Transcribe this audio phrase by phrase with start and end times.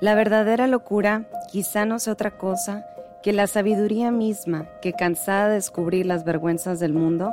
[0.00, 2.86] La verdadera locura quizá no sea otra cosa
[3.20, 7.32] que la sabiduría misma que, cansada de descubrir las vergüenzas del mundo,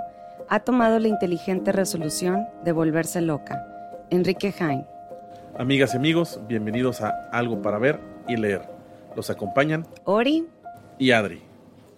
[0.49, 3.63] ha tomado la inteligente resolución de volverse loca.
[4.09, 4.83] Enrique Jain.
[5.59, 8.63] Amigas y amigos, bienvenidos a Algo para ver y leer.
[9.15, 10.47] Los acompañan Ori
[10.97, 11.43] y Adri.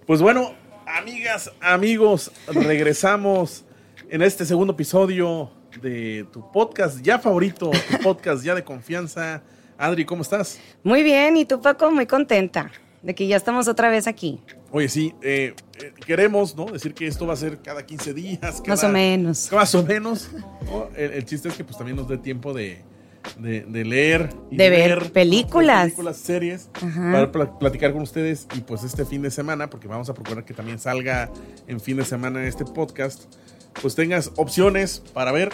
[0.05, 0.51] Pues bueno,
[0.85, 3.63] amigas, amigos, regresamos
[4.09, 5.49] en este segundo episodio
[5.81, 9.41] de tu podcast ya favorito, tu podcast ya de confianza.
[9.77, 10.59] Adri, ¿cómo estás?
[10.83, 12.71] Muy bien, y tú Paco, muy contenta
[13.03, 14.41] de que ya estamos otra vez aquí.
[14.71, 16.65] Oye, sí, eh, eh, queremos, ¿no?
[16.65, 18.61] Decir que esto va a ser cada 15 días.
[18.67, 19.51] más o menos.
[19.51, 20.29] Más o menos.
[20.95, 22.83] El, chiste es que pues también nos dé tiempo de,
[23.39, 24.29] leer.
[24.49, 25.83] Y de ver, películas.
[25.83, 26.69] Películas, series.
[27.11, 28.47] Para platicar con ustedes.
[28.55, 31.29] Y pues este fin de semana, porque vamos a procurar que también salga
[31.67, 33.25] en fin de semana este podcast
[33.81, 35.51] pues tengas opciones para ver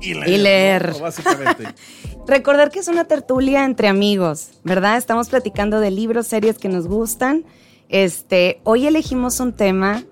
[0.00, 0.94] y leer.
[1.00, 1.64] Básicamente.
[2.28, 4.98] Recordar que es una tertulia entre amigos, ¿verdad?
[4.98, 7.46] Estamos platicando de libros, series que nos gustan.
[7.88, 10.04] Este, hoy elegimos un tema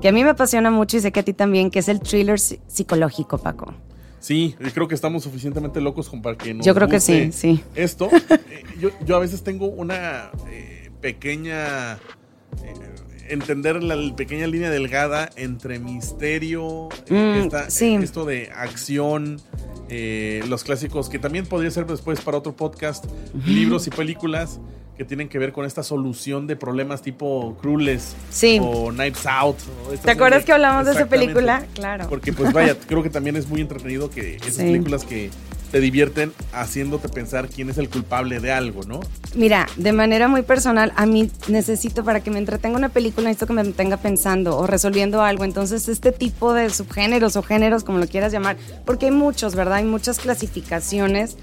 [0.00, 1.98] que a mí me apasiona mucho y sé que a ti también, que es el
[1.98, 3.74] thriller psicológico, Paco.
[4.20, 7.60] Sí, creo que estamos suficientemente locos para que nos Yo creo que sí, sí.
[7.74, 8.62] Esto, eh,
[9.04, 12.94] yo, a veces tengo una eh, pequeña eh,
[13.28, 19.40] entender la pequeña línea delgada entre misterio, mm, esto de acción,
[19.88, 23.04] eh, los clásicos, que también podría ser después para otro podcast,
[23.46, 24.60] libros y películas
[24.96, 28.14] que tienen que ver con esta solución de problemas tipo Crueles
[28.60, 29.56] o Knives Out.
[30.02, 31.66] ¿Te acuerdas que hablamos de esa película?
[31.74, 32.06] Claro.
[32.08, 35.30] Porque pues vaya, creo que también es muy entretenido que esas películas que
[35.74, 39.00] te divierten haciéndote pensar quién es el culpable de algo, ¿no?
[39.34, 43.48] Mira, de manera muy personal, a mí necesito para que me entretenga una película, necesito
[43.48, 45.42] que me mantenga pensando o resolviendo algo.
[45.42, 49.78] Entonces, este tipo de subgéneros o géneros, como lo quieras llamar, porque hay muchos, ¿verdad?
[49.78, 51.36] Hay muchas clasificaciones.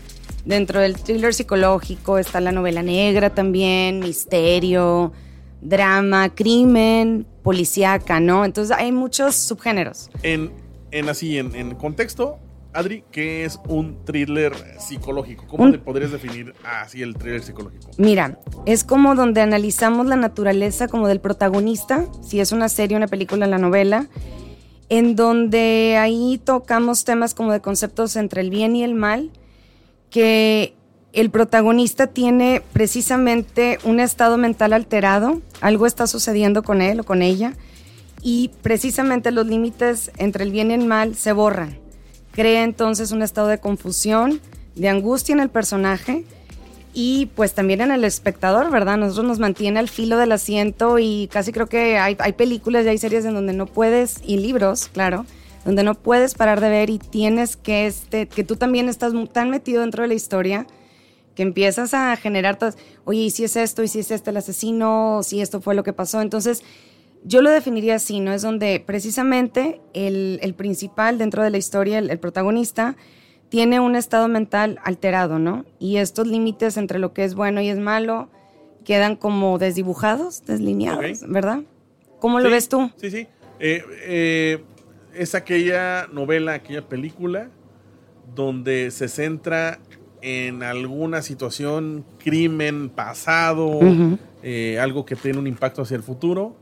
[0.45, 5.11] Dentro del thriller psicológico está la novela negra también, misterio,
[5.59, 8.45] drama, crimen, policíaca, ¿no?
[8.45, 10.09] Entonces hay muchos subgéneros.
[10.23, 10.53] En,
[10.91, 12.39] en así, en, en contexto,
[12.73, 15.45] Adri, ¿qué es un thriller psicológico?
[15.45, 17.91] ¿Cómo te podrías definir así el thriller psicológico?
[17.97, 23.07] Mira, es como donde analizamos la naturaleza como del protagonista, si es una serie, una
[23.07, 24.07] película, la novela,
[24.87, 29.31] en donde ahí tocamos temas como de conceptos entre el bien y el mal,
[30.09, 30.73] que
[31.11, 37.21] el protagonista tiene precisamente un estado mental alterado, algo está sucediendo con él o con
[37.21, 37.53] ella,
[38.21, 41.80] y precisamente los límites entre el bien y el mal se borran
[42.31, 44.41] crea entonces un estado de confusión,
[44.75, 46.25] de angustia en el personaje
[46.93, 48.97] y pues también en el espectador, ¿verdad?
[48.97, 52.97] Nosotros nos mantiene al filo del asiento y casi creo que hay, películas y hay
[52.97, 55.25] series en donde no puedes, y libros, claro,
[55.63, 59.49] donde no puedes parar de ver y tienes que, este, que tú también estás tan
[59.49, 60.67] metido dentro de la historia
[61.35, 62.57] que empiezas a generar
[63.05, 63.83] oye, ¿y si es esto?
[63.83, 65.17] ¿Y si es este el asesino?
[65.17, 66.21] ¿O si esto fue lo que pasó?
[66.21, 66.61] Entonces,
[67.23, 68.33] yo lo definiría así, ¿no?
[68.33, 72.95] Es donde precisamente el, principal dentro de la historia, el, protagonista,
[73.49, 75.65] tiene un estado mental alterado, ¿no?
[75.79, 78.29] Y estos límites entre lo que es bueno y es malo
[78.85, 81.61] quedan como desdibujados, deslineados, ¿verdad?
[82.19, 82.89] ¿Cómo lo ves tú?
[82.97, 83.27] Sí, sí.
[83.59, 84.63] Eh, eh,
[85.13, 87.49] es aquella novela, aquella película
[88.33, 89.79] donde se centra
[90.21, 93.79] en alguna situación, crimen pasado,
[94.41, 96.55] eh, algo que tiene un impacto hacia el futuro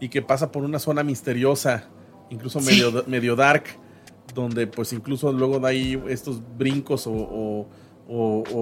[0.00, 1.88] y que pasa por una zona misteriosa,
[2.30, 3.64] incluso medio, medio dark,
[4.34, 7.66] donde pues incluso luego da ahí estos brincos o,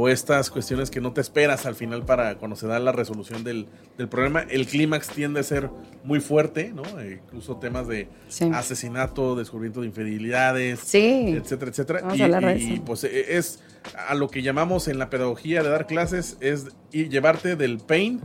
[0.08, 3.68] estas cuestiones que no te esperas al final para cuando se da la resolución del,
[4.08, 4.42] problema.
[4.42, 5.70] El clímax tiende a ser
[6.02, 6.82] muy fuerte, ¿no?
[7.00, 8.08] E incluso temas de
[8.52, 12.56] asesinato, descubrimiento de infidelidades, etcétera, etcétera.
[12.56, 13.60] y, pues e, es
[14.08, 18.20] a lo que llamamos en la pedagogía de dar clases, es ir, llevarte del pain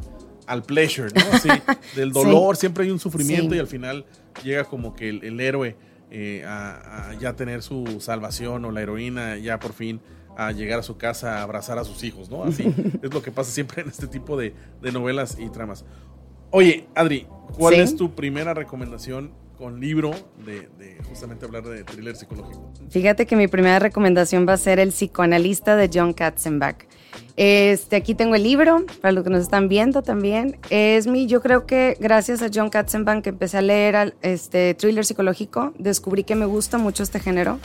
[0.51, 1.37] al pleasure, ¿no?
[1.41, 1.49] Sí,
[1.95, 4.05] del dolor, siempre hay un sufrimiento y al final
[4.43, 5.77] llega como que el, héroe
[6.11, 10.01] eh, a, ya tener su salvación o la heroína ya por fin
[10.35, 12.43] a llegar a su casa a abrazar a sus hijos, ¿no?
[12.43, 12.63] Así
[13.01, 14.53] es lo que pasa siempre en este tipo de,
[14.91, 15.85] novelas y tramas.
[16.49, 17.27] Oye, Adri,
[17.57, 20.11] ¿cuál es tu primera recomendación con libro
[20.45, 22.73] de, de, justamente hablar de thriller psicológico?
[22.89, 26.90] Fíjate que mi primera recomendación va a ser El psicoanalista de John Katzenbach.
[27.37, 30.57] Este, aquí tengo el libro, para los que nos están viendo también.
[30.69, 35.05] Es mi, yo creo que gracias a John Katzenbach que empecé a leer este thriller
[35.05, 37.59] psicológico, descubrí que me gusta mucho este género.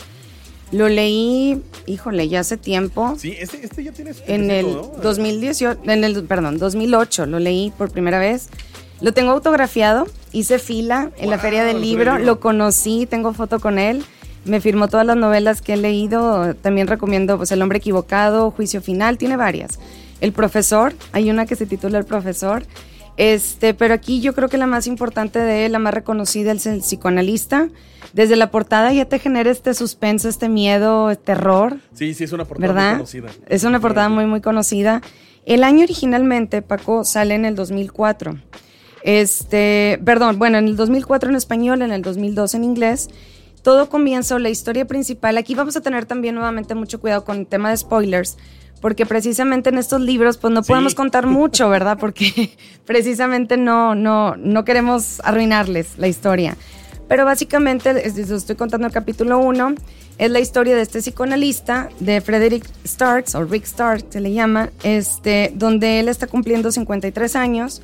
[0.73, 3.15] Lo leí, híjole, ya hace tiempo.
[3.19, 4.67] Sí, este, este ya tiene En el
[5.03, 8.49] 2018, en el, perdón, 2008 lo leí por primera vez.
[9.01, 13.79] Lo tengo autografiado, hice fila en la feria del libro, lo conocí, tengo foto con
[13.79, 14.05] él
[14.47, 16.55] me firmó todas las novelas que he leído.
[16.55, 19.79] También recomiendo pues, El hombre equivocado, Juicio final, tiene varias.
[20.21, 22.65] El profesor, hay una que se titula El profesor.
[23.17, 26.67] Este, pero aquí yo creo que la más importante de él, la más reconocida, es
[26.67, 27.69] el psicoanalista.
[28.13, 31.79] Desde la portada ya te genera este suspenso, este miedo, este terror.
[31.95, 32.89] Sí, sí, es una portada ¿verdad?
[32.91, 33.29] muy conocida.
[33.49, 35.03] Es una portada muy, muy conocida.
[35.45, 38.37] El año originalmente, Paco, sale en el 2004.
[39.03, 43.09] Este, perdón, bueno, en el 2004 en español, en el 2002 en inglés.
[43.67, 45.37] Todo comienza, o la historia principal.
[45.39, 48.37] Aquí vamos a tener también nuevamente mucho cuidado con el tema de spoilers,
[48.81, 50.69] porque precisamente en estos libros, pues no Sí.
[50.69, 51.99] podemos contar mucho, ¿verdad?
[51.99, 56.57] Porque precisamente no, no, no queremos arruinarles la historia.
[57.09, 59.75] Pero básicamente, es- es- estoy contando el capítulo 1,
[60.19, 64.71] es la historia de este psicoanalista, de Frederick Starks, o Rick Starks se le llama,
[64.85, 67.83] este, donde él está cumpliendo 53 años.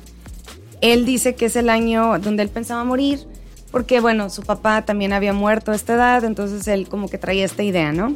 [0.79, 3.27] Él dice que es el año donde él pensaba morir,
[3.73, 7.43] porque bueno, su papá también había muerto a esta edad, entonces él como que traía
[7.43, 8.13] esta idea, ¿no?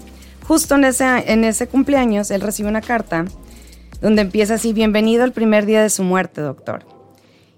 [0.48, 3.26] Justo en ese, en ese cumpleaños, él recibe una carta
[4.00, 6.86] donde empieza así, bienvenido al primer día de su muerte, doctor.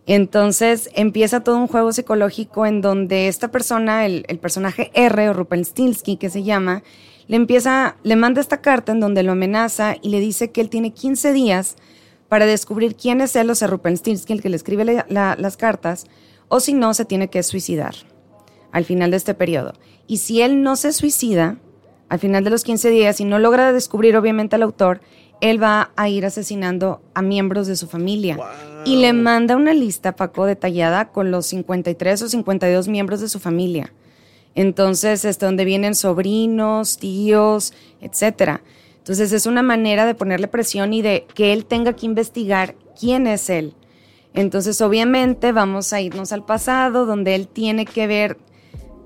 [0.08, 6.16] Entonces empieza todo un juego psicológico en donde esta persona, el, personaje R o Rupelstinsky
[6.16, 6.84] que se llama,
[7.28, 10.70] le empieza, le manda esta carta en donde lo amenaza y le dice que él
[10.70, 11.76] tiene 15 días
[12.30, 15.58] para descubrir quién es él, o sea, Rupelstinsky, el que le escribe la- la- las
[15.58, 16.06] cartas,
[16.50, 17.96] o si no, se tiene que suicidar
[18.72, 19.74] al final de este periodo.
[20.08, 21.58] Y si él no se suicida,
[22.10, 25.02] al final de los 15 días, y no logra descubrir obviamente al autor,
[25.42, 28.36] él va a ir asesinando a miembros de su familia.
[28.36, 28.46] Wow.
[28.86, 33.40] Y le manda una lista, Paco, detallada con los 53 o 52 miembros de su
[33.40, 33.94] familia.
[34.56, 38.62] Entonces, este, donde vienen sobrinos, tíos, etcétera.
[38.98, 43.28] Entonces, es una manera de ponerle presión y de que él tenga que investigar quién
[43.28, 43.76] es él.
[44.34, 48.38] Entonces, obviamente, vamos a irnos al pasado, donde él tiene que ver,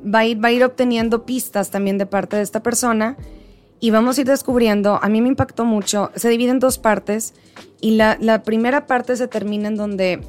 [0.04, 3.18] va a ir, va a ir obteniendo pistas también de parte de esta persona
[3.84, 7.34] y vamos a ir descubriendo, a mí me impactó mucho, se divide en dos partes
[7.82, 10.22] y la, primera parte se termina en donde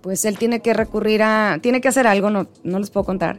[0.00, 3.38] pues él tiene que recurrir a, tiene que hacer algo, no, no les puedo contar,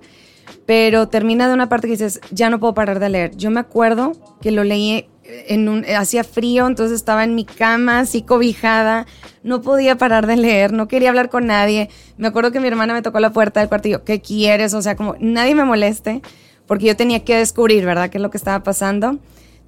[0.67, 3.35] pero termina de una parte que dices, ya no puedo parar de leer.
[3.35, 4.11] Yo me acuerdo
[4.41, 9.05] que lo leí en un, hacía frío, entonces estaba en mi cama así cobijada,
[9.43, 11.89] no podía parar de leer, no quería hablar con nadie.
[12.17, 14.73] Me acuerdo que mi hermana me tocó la puerta del cuarto y yo, ¿qué quieres?
[14.73, 16.21] O sea, como nadie me moleste,
[16.65, 19.19] porque yo tenía que descubrir, ¿verdad?, qué es lo que estaba pasando.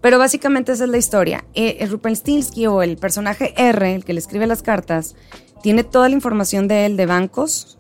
[0.02, 1.46] Pero básicamente esa es la historia.
[1.56, 5.16] Eh, el Rupenstinsky o el personaje R, el que le escribe las cartas,
[5.64, 7.78] tiene toda la información de él de bancos.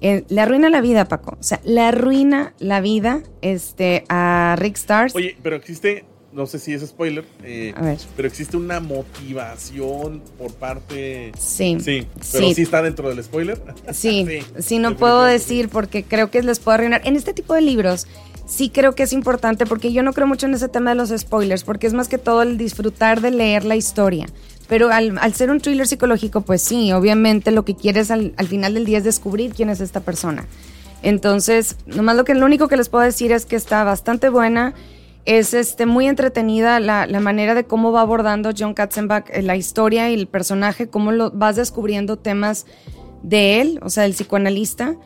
[0.00, 1.36] Eh, le arruina la vida, Paco.
[1.38, 5.14] O sea, le arruina la vida este, a Rick Stars.
[5.14, 7.98] Oye, pero existe, no sé si es spoiler, eh, A ver.
[8.16, 11.32] pero existe una motivación por parte...
[11.38, 11.76] Sí.
[11.80, 12.62] Sí, pero sí, Sí.
[12.62, 13.60] está dentro del spoiler.
[13.92, 17.02] Sí, Sí, sí, no puedo decir porque creo que les puedo arruinar.
[17.04, 18.06] En este tipo de libros
[18.46, 21.10] sí creo que es importante porque yo no creo mucho en ese tema de los
[21.16, 24.26] spoilers porque es más que todo el disfrutar de leer la historia.
[24.68, 28.48] Pero al, al ser un thriller psicológico, pues sí, obviamente lo que quieres al, al
[28.48, 30.46] final del día es descubrir quién es esta persona.
[31.02, 34.72] Entonces, nomás lo que lo único que les puedo decir es que está bastante buena.
[35.24, 39.56] Es este, muy entretenida la, la manera de cómo va abordando John Katzenbach eh, la
[39.56, 42.66] historia y el personaje, cómo lo vas descubriendo temas
[43.22, 44.96] de él, o sea, el psicoanalista,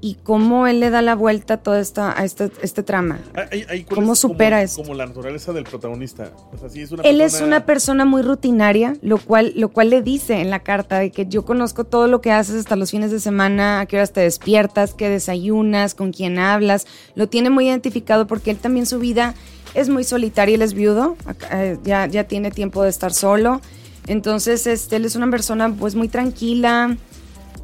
[0.00, 3.18] y cómo él le da la vuelta a todo esta, a este, este trama.
[3.50, 4.82] Hay- hay- ¿cuál ¿Cómo es supera como, esto?
[4.82, 6.30] Como la naturaleza del protagonista.
[6.54, 9.90] O sea, sí es una Él es una persona muy rutinaria, lo cual, lo cual
[9.90, 12.92] le dice en la carta de que yo conozco todo lo que haces hasta los
[12.92, 16.86] fines de semana, a qué horas te despiertas, qué desayunas, con quién hablas.
[17.16, 19.34] Lo tiene muy identificado porque él también su vida
[19.74, 21.16] es muy solitaria, él es viudo,
[21.50, 23.60] eh, ya, ya tiene tiempo de estar solo.
[24.06, 26.96] Entonces, este, él es una persona pues muy tranquila,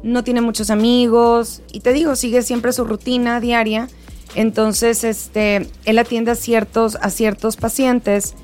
[0.03, 3.87] no tiene muchos amigos y te digo, sigue siempre su rutina diaria.
[4.35, 8.35] Entonces, este, él atiende a ciertos, a ciertos pacientes.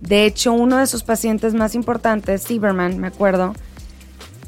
[0.00, 3.54] De hecho, uno de sus pacientes más importantes, Silverman, me acuerdo,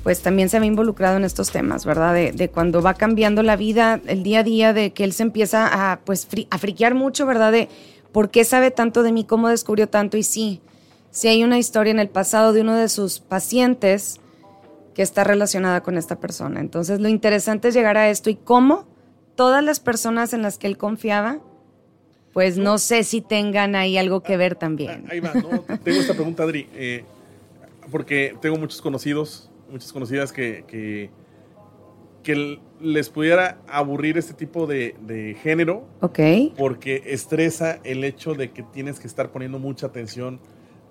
[0.03, 2.15] pues también se ve involucrado en estos temas, ¿verdad?
[2.15, 5.25] De, de cuando va cambiando la vida, el día a día, de que él se
[5.25, 7.53] empieza a, pues, fri- a friquear mucho, ¿verdad?
[7.53, 7.69] De
[8.13, 10.17] por qué sabe tanto de mí, cómo descubrió tanto.
[10.17, 10.61] Y sí,
[11.11, 14.21] sí hay una historia en el pasado de uno de sus pacientes
[14.95, 16.61] que está relacionada con esta persona.
[16.61, 18.87] Entonces, lo interesante es llegar a esto y cómo
[19.37, 21.39] todas las personas en las que él confiaba,
[22.35, 25.05] pues no sé si tengan ahí algo que ver también.
[25.07, 25.33] Ah, Ahí va,
[25.83, 26.69] tengo esta pregunta, Adri.
[26.75, 27.05] eh,
[27.91, 31.11] porque tengo muchos conocidos, muchas conocidas que, que,
[32.23, 36.19] que l- les pudiera aburrir este tipo de, de género Ok.
[36.57, 40.41] porque estresa el hecho de que tienes que estar poniendo mucha atención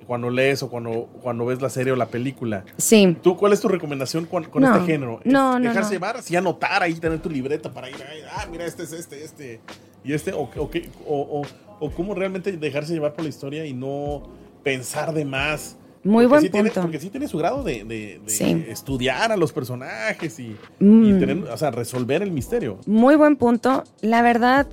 [0.07, 2.65] cuando lees o cuando, cuando ves la serie o la película.
[2.77, 3.15] Sí.
[3.21, 5.19] ¿Tú cuál es tu recomendación con, con No, este género?
[5.23, 5.91] ¿Es no, no, ¿Dejarse no.
[5.91, 6.21] llevar?
[6.23, 7.95] ¿Sí anotar ahí, tener tu libreta para ir?
[7.95, 9.59] ahí, Ah, mira, este es este, este.
[10.03, 10.69] Y este, o, o,
[11.07, 11.41] o-
[11.79, 14.23] o cómo realmente dejarse llevar por la historia y no
[14.63, 16.81] pensar de más Muy Porque buen sí tiene- punto.
[16.81, 18.65] porque sí tiene su grado de, de- de Sí.
[18.67, 21.19] estudiar a los personajes y, y Mm.
[21.19, 22.79] tener, o sea, resolver el misterio.
[22.87, 23.83] Muy buen punto.
[24.01, 24.67] La verdad,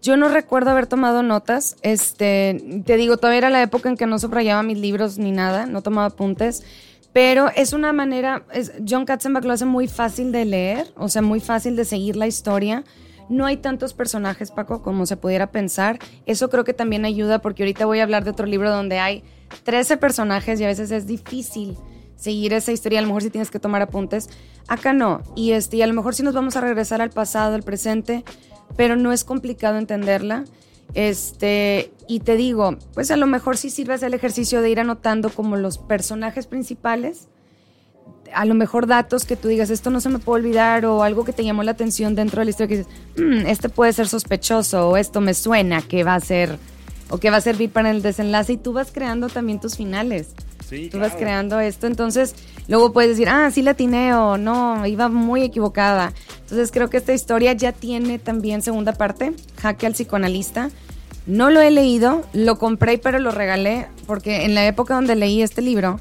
[0.00, 1.76] yo no recuerdo haber tomado notas.
[1.82, 5.66] Este, te digo, todavía era la época en que no subrayaba mis libros ni nada,
[5.66, 6.62] no tomaba apuntes.
[7.12, 11.20] Pero es una manera, es- John Katzenbach lo hace muy fácil de leer, o sea,
[11.22, 12.84] muy fácil de seguir la historia.
[13.30, 16.00] No hay tantos personajes, Paco, como se pudiera pensar.
[16.26, 19.22] Eso creo que también ayuda porque ahorita voy a hablar de otro libro donde hay
[19.62, 21.78] 13 personajes y a veces es difícil
[22.16, 24.28] seguir esa historia, a lo mejor si tienes que tomar apuntes.
[24.66, 25.22] Acá no.
[25.36, 28.24] Y, este, y a lo mejor sí nos vamos a regresar al pasado, al presente,
[28.76, 30.44] pero no es complicado entenderla.
[30.94, 35.30] Este, y te digo, pues a lo mejor sí sirve el ejercicio de ir anotando
[35.30, 37.28] como los personajes principales,
[38.34, 41.24] a lo mejor datos que tú digas, esto no se me puede olvidar, o algo
[41.24, 44.08] que te llamó la atención dentro de la historia que dices, "Mm, este puede ser
[44.08, 46.58] sospechoso, o esto me suena que va a ser,
[47.10, 50.28] o que va a servir para el desenlace, y tú vas creando también tus finales.
[50.68, 52.36] Sí, Tú vas creando esto, entonces
[52.68, 56.12] luego puedes decir, ah, sí la atiné o no, iba muy equivocada.
[56.42, 60.70] Entonces creo que esta historia ya tiene también segunda parte, Jaque al psicoanalista.
[61.26, 65.42] No lo he leído, lo compré pero lo regalé porque en la época donde leí
[65.42, 65.98] este libro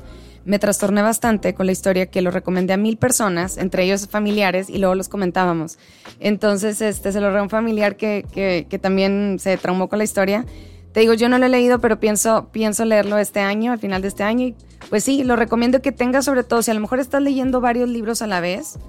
[0.49, 4.67] me trastorné bastante con la historia que lo recomendé a mil personas, entre ellos familiares,
[4.67, 5.77] y luego los comentábamos.
[6.19, 10.05] Entonces este, se lo a un familiar que, que, que también se traumó con la
[10.05, 10.47] historia.
[10.91, 14.01] Te digo, yo no lo he leído, pero pienso, pienso leerlo este año, al final
[14.01, 14.47] de este año.
[14.47, 14.55] Y
[14.89, 17.87] pues sí, lo recomiendo que tengas sobre todo, si a lo mejor estás leyendo varios
[17.87, 18.79] libros a la vez,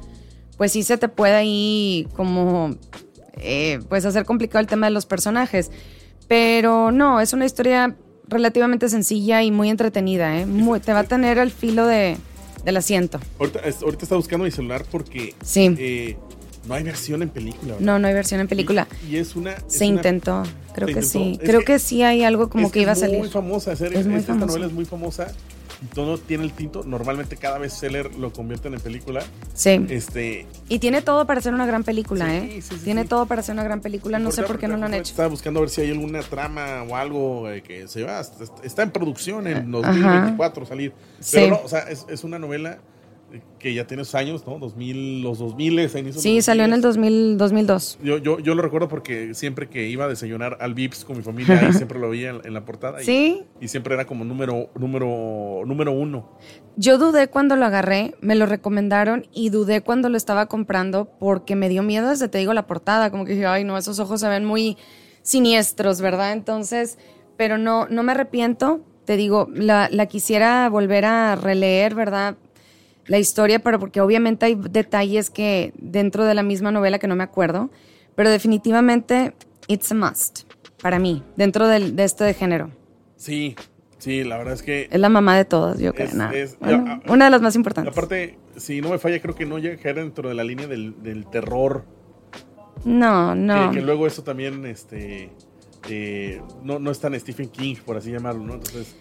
[0.57, 2.71] pues sí se te puede ahí como,
[3.35, 5.71] eh, pues hacer complicado el tema de los personajes.
[6.27, 7.97] Pero no, es una historia
[8.31, 10.47] relativamente sencilla y muy entretenida, ¿eh?
[10.47, 12.17] Muy- te va a tener al filo de,
[12.65, 13.21] del asiento.
[13.39, 15.75] Ahorita, es- ahorita está buscando mi celular porque Sí.
[15.79, 16.17] eh,
[16.67, 17.73] no hay versión en película.
[17.75, 17.81] ¿verdad?
[17.81, 18.87] No, no hay versión en película.
[19.09, 19.53] Y, y es una.
[19.53, 20.43] es Se una- intentó,
[20.75, 21.09] creo ¿Se que intentó?
[21.19, 21.39] sí.
[21.43, 23.19] Es Creo que- que sí hay algo como es que iba a Es salir.
[23.19, 24.47] muy famosa, es, Es muy esta famosa.
[24.47, 25.33] novela es muy famosa.
[25.95, 26.83] Todo tiene el tinto.
[26.85, 29.23] Normalmente cada bestseller lo convierten en película.
[29.55, 29.85] Sí.
[29.89, 32.63] Este, Y tiene todo para ser una gran película, Sí, ¿eh?
[32.63, 34.19] sí, sí, tiene todo para ser una gran película.
[34.19, 35.11] No sé por qué no lo han hecho.
[35.11, 38.21] Estaba buscando a ver si hay alguna trama o algo eh, que se va.
[38.63, 39.89] Está, en producción en Ajá.
[39.89, 40.93] 2024 salir.
[41.21, 41.37] Sí.
[41.37, 42.79] Pero no, o sea, es, es una novela
[43.59, 44.59] que ya tiene sus años, ¿no?
[44.59, 47.67] 2000, los 2000, inicios de los Sí, salió en el 2000, 2000.
[47.67, 47.99] 2002.
[48.03, 51.23] Yo, yo, yo lo recuerdo porque siempre que iba a desayunar al Vips con mi
[51.23, 53.01] familia, ahí siempre lo veía en, en la portada.
[53.03, 56.31] y- Sí, Y, siempre era como número, número, número uno.
[56.77, 61.55] yo dudé cuando lo agarré, me lo recomendaron y dudé cuando lo estaba comprando porque
[61.57, 63.11] me dio miedo desde, te digo, la portada.
[63.11, 64.77] Como que dije, ay, no, esos ojos se ven muy
[65.23, 66.33] siniestros, ¿verdad?
[66.33, 66.99] Entonces,
[67.37, 68.81] pero no, no me arrepiento.
[69.05, 72.37] Te digo, la, la quisiera volver a releer, ¿verdad?
[73.07, 77.17] La historia, pero porque obviamente hay detalles que dentro de la misma novela que no
[77.17, 77.71] me acuerdo,
[78.15, 79.35] pero definitivamente
[79.69, 80.41] it's a must
[80.83, 82.71] para mí, dentro del- de este género.
[83.17, 83.57] Sí,
[83.99, 84.89] sí, la verdad es que.
[84.91, 86.09] Es la mamá de todas, yo creo.
[86.33, 87.93] Es- Bueno, una de las más importantes.
[87.93, 90.67] Aparte, si no me falla, creo que no llega a caer dentro de la línea
[90.67, 91.85] del, del terror.
[92.85, 93.71] No, no.
[93.71, 95.31] Que, que luego eso también, este.
[95.89, 98.55] eh, no, no es tan Stephen King, por así llamarlo, ¿no?
[98.55, 98.95] Entonces,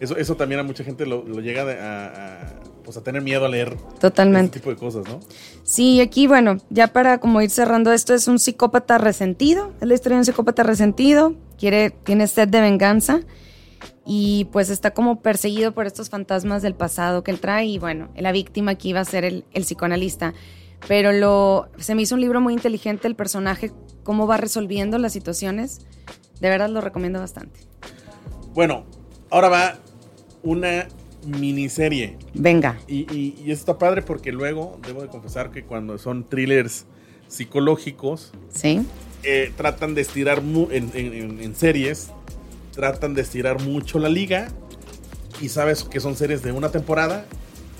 [0.00, 2.42] eso, eso también a mucha gente lo, lo llega a,
[2.86, 4.46] pues a tener miedo a leer Totalmente.
[4.46, 5.18] este tipo de cosas, ¿no?
[5.64, 9.72] Sí, aquí, bueno, ya para como ir cerrando esto, es un psicópata resentido.
[9.80, 11.34] Es la historia de un psicópata resentido.
[11.58, 13.20] Quiere, tiene sed de venganza.
[14.06, 17.66] Y pues está como perseguido por estos fantasmas del pasado que él trae.
[17.66, 20.32] Y bueno, la víctima aquí va a ser el, el psicoanalista.
[20.86, 23.72] Pero lo, se me hizo un libro muy inteligente el personaje,
[24.04, 25.80] cómo va resolviendo las situaciones.
[26.40, 27.58] De verdad lo recomiendo bastante.
[28.54, 28.84] Bueno,
[29.30, 29.74] ahora va
[30.44, 30.86] una
[31.26, 32.16] miniserie.
[32.34, 32.78] Venga.
[32.88, 36.86] Y, y, y eso está padre porque luego, debo de confesar que cuando son thrillers
[37.28, 38.86] psicológicos, ¿Sí?
[39.22, 42.08] eh, tratan de estirar mu- en, en- en- en series,
[42.74, 44.48] tratan de estirar mucho la liga
[45.40, 47.26] y sabes que son series de una temporada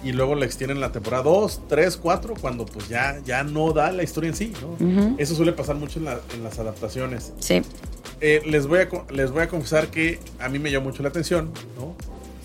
[0.05, 3.91] y luego la extienden la temporada 2, 3, 4 cuando pues ya, ya no da
[3.93, 4.53] la historia en sí.
[5.19, 7.33] Eso suele pasar mucho en, la- en las adaptaciones.
[7.39, 7.63] Sí.
[8.21, 11.09] Eh, les, voy a, les voy a confesar que a mí me llamó mucho la
[11.11, 11.95] atención, ¿no?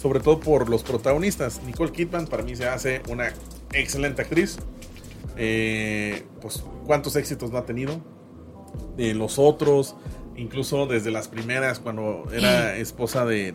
[0.01, 1.62] Sobre todo por los protagonistas.
[1.63, 3.31] Nicole Kidman para mí se hace una
[3.74, 4.58] excelente actriz.
[5.38, 8.01] Eh, pues cuántos éxitos no ha tenido.
[8.98, 9.96] De los otros,
[10.36, 13.53] incluso desde las primeras, cuando era esposa de,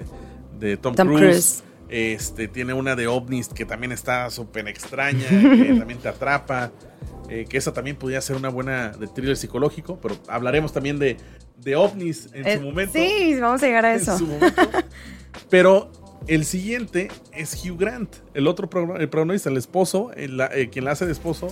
[0.59, 1.23] de Tom, Tom Cruise.
[1.25, 1.63] Cruise.
[1.89, 6.71] Este, tiene una de ovnis que también está súper extraña, que también te atrapa.
[7.29, 11.17] eh, que esa también podría ser una buena de thriller psicológico, pero hablaremos también de,
[11.59, 12.93] de ovnis en Eh, su momento.
[12.95, 14.17] Sí, vamos a llegar a eso.
[15.51, 15.91] Pero
[16.29, 18.69] el siguiente es Hugh Grant, el otro
[18.99, 21.49] el protagonista, el esposo, el- la- eh, quien la hace de esposo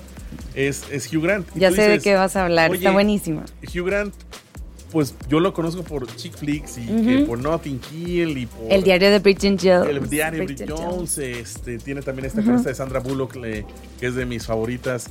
[0.54, 1.46] es, es Hugh Grant.
[1.56, 3.42] Y Ya sé de qué vas a hablar, está "Oye, buenísimo.
[3.62, 4.14] Hugh Grant,
[4.90, 8.72] pues yo lo conozco por chick flicks y que por Nothing Kill y por...
[8.72, 9.88] El diario de Bridget Jones.
[9.90, 11.18] El diario de Bridget Jones.
[11.18, 13.64] Este, tiene también esta uh de Sandra Bullock, que
[14.00, 15.06] es de mis favoritas.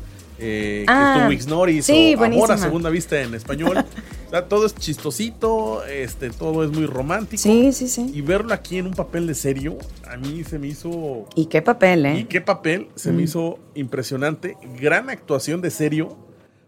[0.46, 3.78] Eh, ah, que Norris sí, o Amor a segunda vista en español.
[4.28, 7.42] o sea, todo es chistosito, este, todo es muy romántico.
[7.42, 8.12] Sí, sí, sí.
[8.14, 11.28] Y verlo aquí en un papel de serio, a mí se me hizo...
[11.36, 12.18] ¿Y qué papel, eh?
[12.20, 13.26] Y qué papel, se me mm.
[13.26, 14.58] hizo impresionante.
[14.82, 16.18] Gran actuación de serio.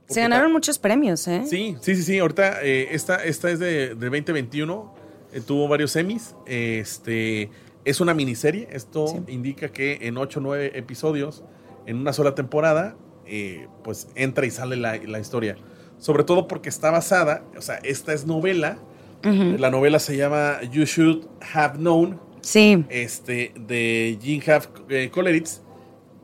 [0.07, 1.43] Se ganaron muchos premios, ¿eh?
[1.45, 2.19] Sí, sí, sí, sí.
[2.19, 4.93] Ahorita eh, esta, esta es de, 2021.
[5.33, 6.33] Eh, tuvo varios semis.
[6.45, 7.49] Este,
[7.83, 8.69] es una miniserie.
[8.71, 11.43] Esto indica que en 8 o 9 episodios,
[11.87, 15.57] en una sola temporada, eh, pues entra y sale la, historia.
[15.97, 18.79] Sobre todo porque está basada, o sea, esta es novela.
[19.23, 22.19] La novela se llama You Should Have Known.
[22.41, 22.85] Sí.
[22.89, 25.61] Este, de Jean Have Coleritz.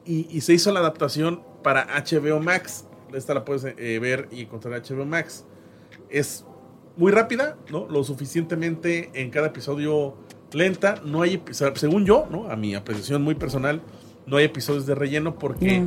[0.05, 2.85] Y, y se hizo la adaptación para HBO Max
[3.17, 5.45] esta la puedes eh, ver y encontrar en HBO Max.
[6.09, 6.45] Es
[6.97, 7.87] muy rápida, ¿no?
[7.87, 10.17] Lo suficientemente en cada episodio
[10.51, 11.01] lenta.
[11.05, 11.41] No hay,
[11.75, 12.49] según yo, ¿no?
[12.49, 13.81] A mi apreciación muy personal,
[14.25, 15.83] no hay episodios de relleno porque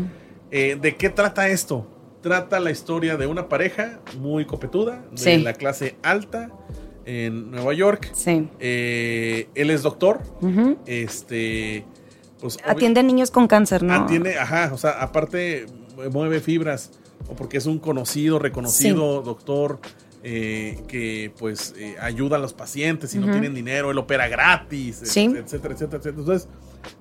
[0.55, 1.87] eh, ¿de qué trata esto?
[2.23, 6.51] Trata la historia de una pareja muy copetuda, de la clase alta
[7.05, 8.11] en Nueva York.
[8.15, 8.49] Sí.
[8.61, 10.21] Eh, él es doctor.
[10.87, 11.85] Este.
[12.41, 13.95] Pues, atiende a niños con cáncer, ¿no?
[13.95, 15.67] Atiende, ajá, o sea, aparte
[16.13, 16.93] mueve fibras
[17.29, 19.79] o porque es un conocido, reconocido doctor
[20.23, 25.03] eh, que pues eh, ayuda a los pacientes y no tienen dinero, él opera gratis,
[25.03, 26.15] etcétera, etcétera, etcétera.
[26.17, 26.49] Entonces,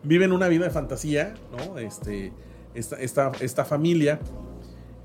[0.04, 1.78] viven una vida de fantasía, ¿no?
[1.78, 2.34] Este,
[2.74, 4.20] esta, esta, familia.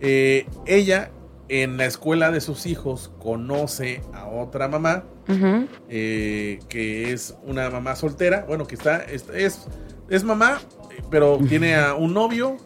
[0.00, 1.10] Eh, ella
[1.48, 8.44] en la escuela de sus hijos conoce a otra mamá, que es una mamá soltera,
[8.46, 9.66] bueno, que está, es,
[10.08, 10.60] es mamá,
[11.10, 12.56] pero tiene a un novio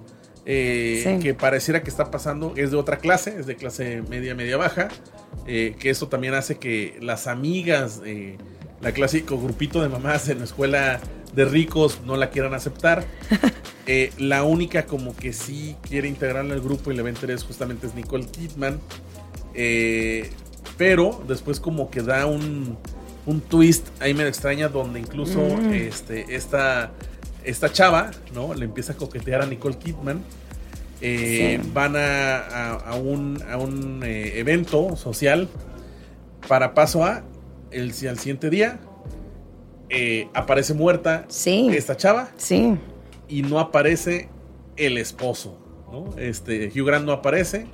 [0.45, 4.57] eh, que pareciera que está pasando, es de otra clase, es de clase media, media
[4.57, 4.89] baja,
[5.47, 8.03] eh, que esto también hace que las amigas,
[8.81, 11.01] la clásico grupito de mamás en la escuela
[11.33, 13.05] de ricos no la quieran aceptar.
[13.89, 17.89] Eh, la única como que sí quiere integrarla al grupo y le va interés justamente
[17.89, 18.79] es Nicole Kidman.
[20.79, 22.79] pero después como que da un,
[23.27, 25.73] un twist ahí me extraña donde incluso mm.
[25.73, 26.93] este, esta
[27.45, 28.55] esta chava, ¿no?
[28.55, 30.23] Le empieza a coquetear a Nicole Kidman.
[31.01, 35.49] Eh, van a, un, eh, evento social
[36.47, 37.25] para paso a
[37.73, 38.79] el, al siguiente día
[39.93, 42.77] eh, aparece muerta esta chava sí.
[43.29, 44.29] y no aparece
[44.77, 45.59] el esposo
[45.93, 46.17] ¿no?
[46.17, 47.67] este Hugh Grant no aparece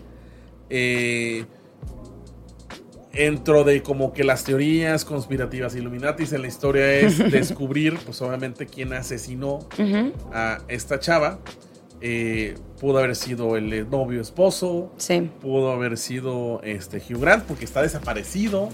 [3.18, 8.66] dentro de como que las teorías conspirativas Illuminatis en la historia es descubrir, pues obviamente,
[8.66, 9.61] quién asesinó
[10.33, 11.40] a esta chava.
[12.00, 14.92] Eh, pudo haber sido el novio esposo.
[14.98, 15.31] Sí.
[15.40, 18.68] Pudo haber sido este Hugh Grant porque está desaparecido.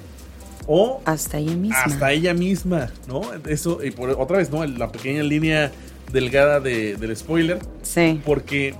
[0.66, 1.82] O hasta ella misma.
[1.84, 3.22] Hasta ella misma, ¿no?
[3.46, 4.64] Eso, y por otra vez, ¿no?
[4.66, 5.72] La pequeña línea
[6.12, 7.58] delgada del spoiler.
[7.82, 8.20] Sí.
[8.24, 8.74] Porque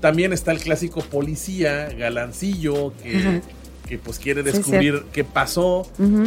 [0.00, 3.42] también está el clásico policía, galancillo, que
[3.90, 5.84] que pues quiere descubrir qué pasó.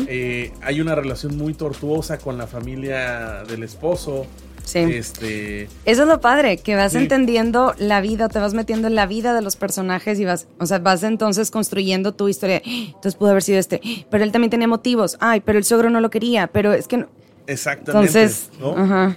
[0.10, 4.28] Eh, hay una relación muy tortuosa con la familia del esposo.
[4.64, 4.80] Sí.
[4.80, 9.06] Este, Eso es lo padre, que vas entendiendo la vida, te vas metiendo en la
[9.06, 12.62] vida de los personajes y vas, o sea, vas entonces construyendo tu historia.
[12.66, 15.18] Entonces pudo haber sido este, pero él también tenía motivos.
[15.20, 17.08] Ay, pero el suegro no lo quería, pero es que no.
[17.48, 18.08] Exactamente.
[18.08, 18.50] Entonces,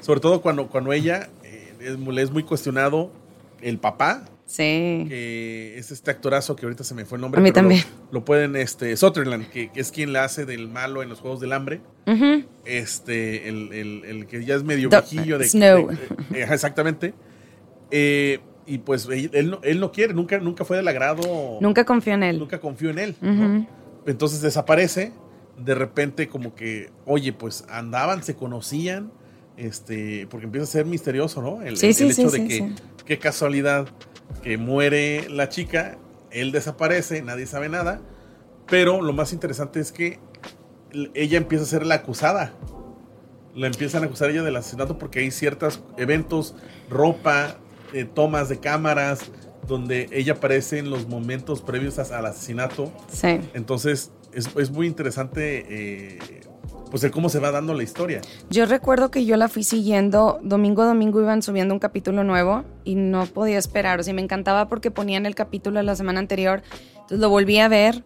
[0.00, 3.10] Sobre todo cuando, cuando ella eh, es, es muy cuestionado
[3.62, 5.06] el papá, Sí.
[5.08, 7.40] Que es este actorazo que ahorita se me fue el nombre.
[7.40, 7.82] A mí también.
[8.12, 11.52] Lo, pueden, este, Sutherland, que, es quien la hace del malo en los Juegos del
[11.52, 11.80] Hambre.
[12.64, 15.48] Este, el, que ya es medio viejillo de...
[15.48, 15.90] Snow.
[16.32, 17.12] Eh, exactamente.
[17.90, 21.58] Eh, y pues él, no, quiere, nunca, nunca fue del agrado.
[21.60, 22.38] Nunca confió en él.
[22.38, 23.16] Nunca confió en él.
[24.06, 25.12] Entonces desaparece.
[25.58, 29.10] De repente como que, oye, pues andaban, se conocían.
[29.56, 31.62] Este, porque empieza a ser misterioso, ¿no?
[31.62, 32.72] El, sí, sí, hecho de que,
[33.06, 33.88] qué casualidad
[34.42, 35.98] que muere la chica,
[36.30, 38.00] él desaparece, nadie sabe nada,
[38.68, 40.18] pero lo más interesante es que
[41.14, 42.52] ella empieza a ser la acusada.
[43.54, 46.54] La empiezan a acusar ella del asesinato porque hay ciertos eventos,
[46.90, 47.56] ropa,
[47.92, 49.30] eh, tomas de cámaras,
[49.66, 52.92] donde ella aparece en los momentos previos al asesinato.
[53.10, 53.40] Sí.
[53.54, 56.18] Entonces, es, es muy interesante eh,
[56.90, 58.20] pues de cómo se va dando la historia.
[58.50, 62.64] Yo recuerdo que yo la fui siguiendo, domingo a domingo iban subiendo un capítulo nuevo
[62.84, 66.20] y no podía esperar, o sea, me encantaba porque ponían el capítulo de la semana
[66.20, 68.04] anterior, entonces lo volví a ver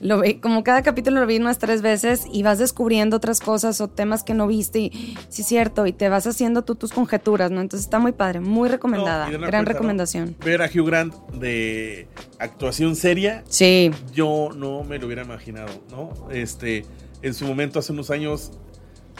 [0.00, 3.80] Lo ve, como cada capítulo lo vi unas tres veces y vas descubriendo otras cosas
[3.80, 6.92] o temas que no viste y sí es cierto, y te vas haciendo tú tus
[6.92, 7.60] conjeturas, ¿no?
[7.60, 9.68] Entonces está muy padre, muy recomendada, No, gran cuenta, ¿no?
[9.68, 10.36] recomendación.
[10.44, 12.06] Ver a Hugh Grant de
[12.38, 16.12] actuación seria, Sí, yo no me lo hubiera imaginado, ¿no?
[16.30, 16.84] Este,
[17.22, 18.52] en su momento, hace unos años,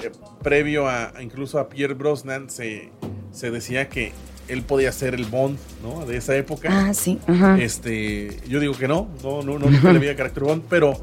[0.02, 0.10] eh,
[0.42, 2.90] previo a incluso a Pierre Brosnan, se,
[3.32, 4.12] se decía que
[4.48, 6.04] él podía ser el Bond, ¿no?
[6.06, 6.68] De esa época.
[6.70, 7.58] ah, sí, ajá.
[7.58, 10.94] Este, yo digo que no, no, no, no, nunca le vi carácter Bond, pero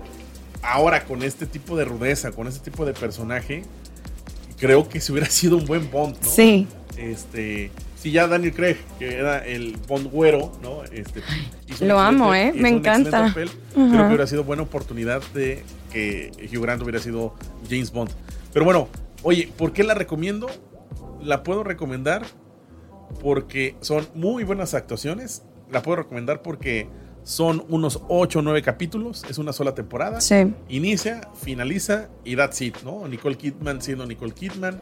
[0.61, 3.63] ahora con este tipo de rudeza, con este tipo de personaje,
[4.57, 6.29] creo que si hubiera sido un buen Bond, ¿no?
[6.29, 10.83] Sí, Este, si ya Daniel Craig, que era el Bond güero, ¿no?
[10.83, 11.21] Este,
[11.81, 12.53] Lo amo, ¿eh?
[12.55, 13.27] Me encanta.
[13.27, 17.33] papel, Creo que hubiera sido buena oportunidad de que Hugh Grant hubiera sido
[17.69, 18.11] James Bond.
[18.53, 18.87] Pero bueno,
[19.23, 20.47] oye, ¿por qué la recomiendo?
[21.21, 22.23] La puedo recomendar
[23.21, 25.43] porque son muy buenas actuaciones.
[25.71, 26.87] La puedo recomendar porque
[27.27, 30.21] son unos 8 o 9 capítulos, es una sola temporada.
[30.21, 30.53] sí.
[30.69, 33.05] Inicia, finaliza y that's it, ¿no?
[33.05, 34.81] Nicole Kidman siendo Nicole Kidman.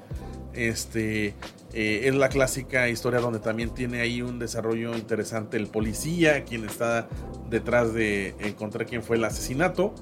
[0.53, 1.33] Este
[1.73, 6.65] eh, es la clásica historia donde también tiene ahí un desarrollo interesante el policía, quien
[6.65, 7.09] está
[7.49, 9.95] detrás de encontrar quién fue el asesinato.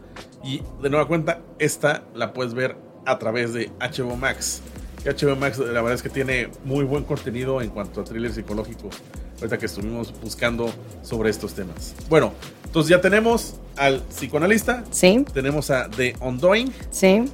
[0.44, 2.76] Y de nueva cuenta, esta la puedes ver
[3.06, 4.62] a través de HBO Max.
[5.06, 9.02] HBO Max, la verdad es que tiene muy buen contenido en cuanto a thrillers psicológicos.
[9.44, 11.94] Ahorita que estuvimos buscando sobre estos temas.
[12.08, 12.32] Bueno,
[12.64, 16.72] entonces ya tenemos al psicoanalista, Sí, tenemos a The Undoing.
[16.92, 17.26] sí.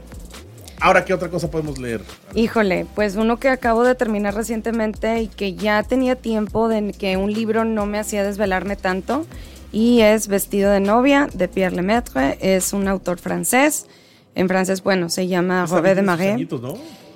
[0.82, 2.02] Ahora, ¿qué otra cosa podemos leer?
[2.34, 7.16] Híjole, pues uno que acabo de terminar recientemente y que ya tenía tiempo de que
[7.18, 9.28] un libro no me hacía desvelarme tanto
[9.72, 13.86] y es Vestido de novia de Pierre Lemaitre, es un autor francés.
[14.34, 16.52] En francés, bueno, se llama Robert de Marais.
[16.52, 16.76] ¿no?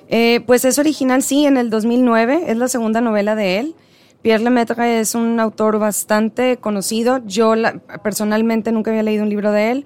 [0.09, 3.75] Eh, pues es original, sí, en el 2009, es la segunda novela de él.
[4.23, 7.21] Pierre Lemaitre es un autor bastante conocido.
[7.27, 9.85] Yo la- personalmente nunca había leído un libro de él.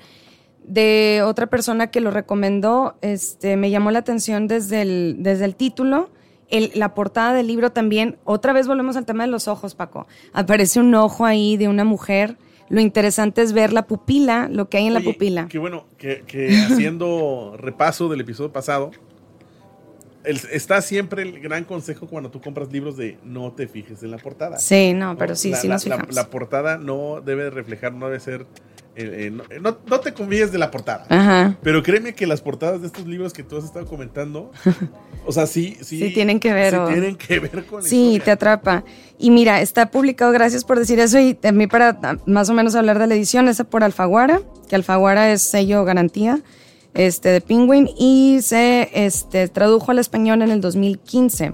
[0.66, 5.56] De otra persona que lo recomendó, este, me llamó la atención desde el, desde el
[5.56, 6.12] título.
[6.50, 10.08] El- la portada del libro también, otra vez volvemos al tema de los ojos, Paco.
[10.34, 12.38] Aparece un ojo ahí de una mujer.
[12.70, 15.48] Lo interesante es ver la pupila, lo que hay en la pupila.
[15.48, 18.92] Qué bueno, que, que haciendo repaso del episodio pasado,
[20.28, 24.12] el- está siempre el gran consejo cuando tú compras libros de no te fijes en
[24.12, 24.60] la portada.
[24.60, 26.16] Sí, no, pero sí, La- sí nos la- fijamos.
[26.16, 28.46] la portada no debe reflejar, no debe ser...
[29.00, 31.06] eh, eh, no, no- no te confíes de la portada.
[31.10, 31.56] Ajá.
[31.62, 34.52] Pero créeme que las portadas de estos libros que tú has estado comentando,
[35.26, 38.20] o sea, sí, sí, Sí tienen que ver, sí o- tienen que ver con Sí,
[38.26, 38.84] te atrapa.
[39.20, 42.74] Y mira, está publicado, gracias por decir eso, y a mí para más o menos
[42.76, 46.40] hablar de la edición, esa por Alfaguara, que Alfaguara es sello garantía
[46.98, 51.54] este, de Penguin, y se este, tradujo al español en el 2015.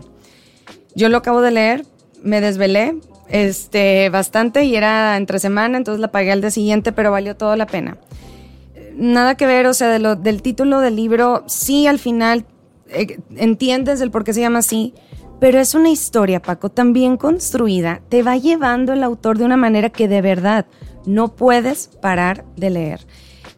[0.96, 1.86] Yo lo acabo de leer,
[2.24, 2.96] me desvelé
[3.30, 7.56] este, bastante y era entre semana, entonces la pagué al día siguiente, pero valió toda
[7.58, 7.98] la pena.
[8.96, 12.46] Nada que ver, o sea, de lo- del título del libro, sí al final
[12.90, 14.94] eh, entiendes el por qué se llama así,
[15.40, 19.58] pero es una historia, Paco, tan bien construida, te va llevando el autor de una
[19.58, 20.68] manera que de verdad
[21.06, 23.00] no puedes parar de leer.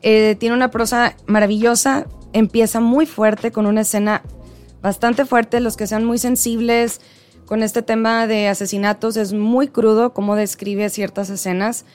[0.01, 4.21] Eh, tiene una prosa maravillosa, empieza muy fuerte con una escena
[4.81, 7.01] bastante fuerte, los que sean muy sensibles
[7.45, 11.86] con este tema de asesinatos, es muy crudo cómo describe ciertas escenas.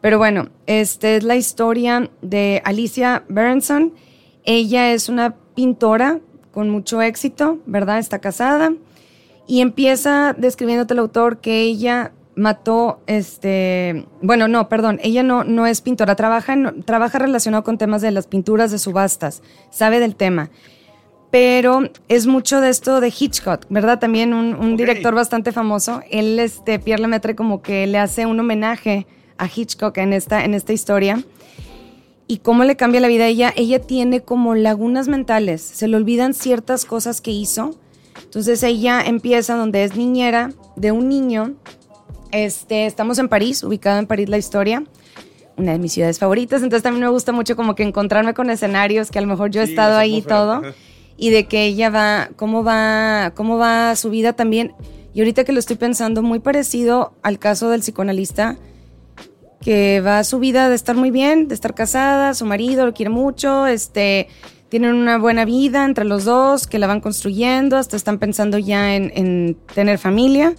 [0.00, 3.94] Pero bueno, esta es la historia de Alicia Berenson.
[4.44, 6.20] Ella es una pintora
[6.52, 7.98] con mucho éxito, ¿verdad?
[7.98, 8.72] Está casada
[9.46, 15.66] y empieza describiéndote el autor que ella mató, este, bueno, no, perdón, ella no, no
[15.66, 20.14] es pintora, trabaja, en- trabaja relacionado con temas de las pinturas de subastas, sabe del
[20.14, 20.50] tema.
[21.30, 23.98] Pero es mucho de esto de Hitchcock, ¿verdad?
[23.98, 26.00] También un, director bastante famoso.
[26.10, 30.54] Él, este, Pierre Lemaitre, como que le hace un homenaje a Hitchcock en esta, en
[30.54, 31.22] esta historia.
[32.28, 33.52] Y cómo le cambia la vida a ella.
[33.56, 35.62] Ella tiene como lagunas mentales.
[35.62, 37.74] Se le olvidan ciertas cosas que hizo.
[38.22, 41.54] Entonces ella empieza donde es niñera de un niño.
[42.32, 44.84] Este, estamos en París, ubicado en París la historia.
[45.56, 46.62] Una de mis ciudades favoritas.
[46.62, 49.62] Entonces también me gusta mucho como que encontrarme con escenarios que a lo mejor yo
[49.62, 50.74] he Sí, estado ahí y atmósferas, todo
[51.16, 54.72] y de que ella va, cómo va, cómo va su vida también.
[55.14, 58.56] Y ahorita que lo estoy pensando, muy parecido al caso del psicoanalista,
[59.60, 63.10] que va su vida de estar muy bien, de estar casada, su marido lo quiere
[63.10, 64.28] mucho, este,
[64.68, 68.94] tienen una buena vida entre los dos, que la van construyendo, hasta están pensando ya
[68.94, 70.54] en, en tener familia.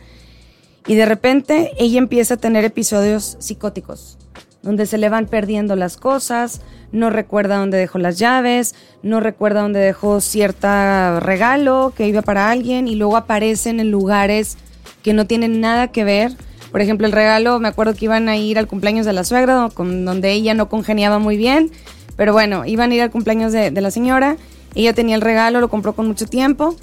[0.88, 4.18] Y de repente ella empieza a tener episodios psicóticos,
[4.64, 6.62] donde se le van perdiendo las cosas,
[6.94, 8.74] no recuerda dónde dejó las llaves,
[9.04, 14.58] no recuerda dónde dejó cierta regalo que iba para alguien y luego aparecen en lugares
[15.04, 16.32] que no tienen nada que ver.
[16.72, 19.70] Por ejemplo, el regalo, me acuerdo que iban a ir al cumpleaños de la suegra,
[19.76, 21.72] donde ella no congeniaba muy bien,
[22.16, 24.38] pero bueno, iban a ir al cumpleaños de, de la señora,
[24.76, 26.76] ella tenía el regalo, lo compró con mucho tiempo,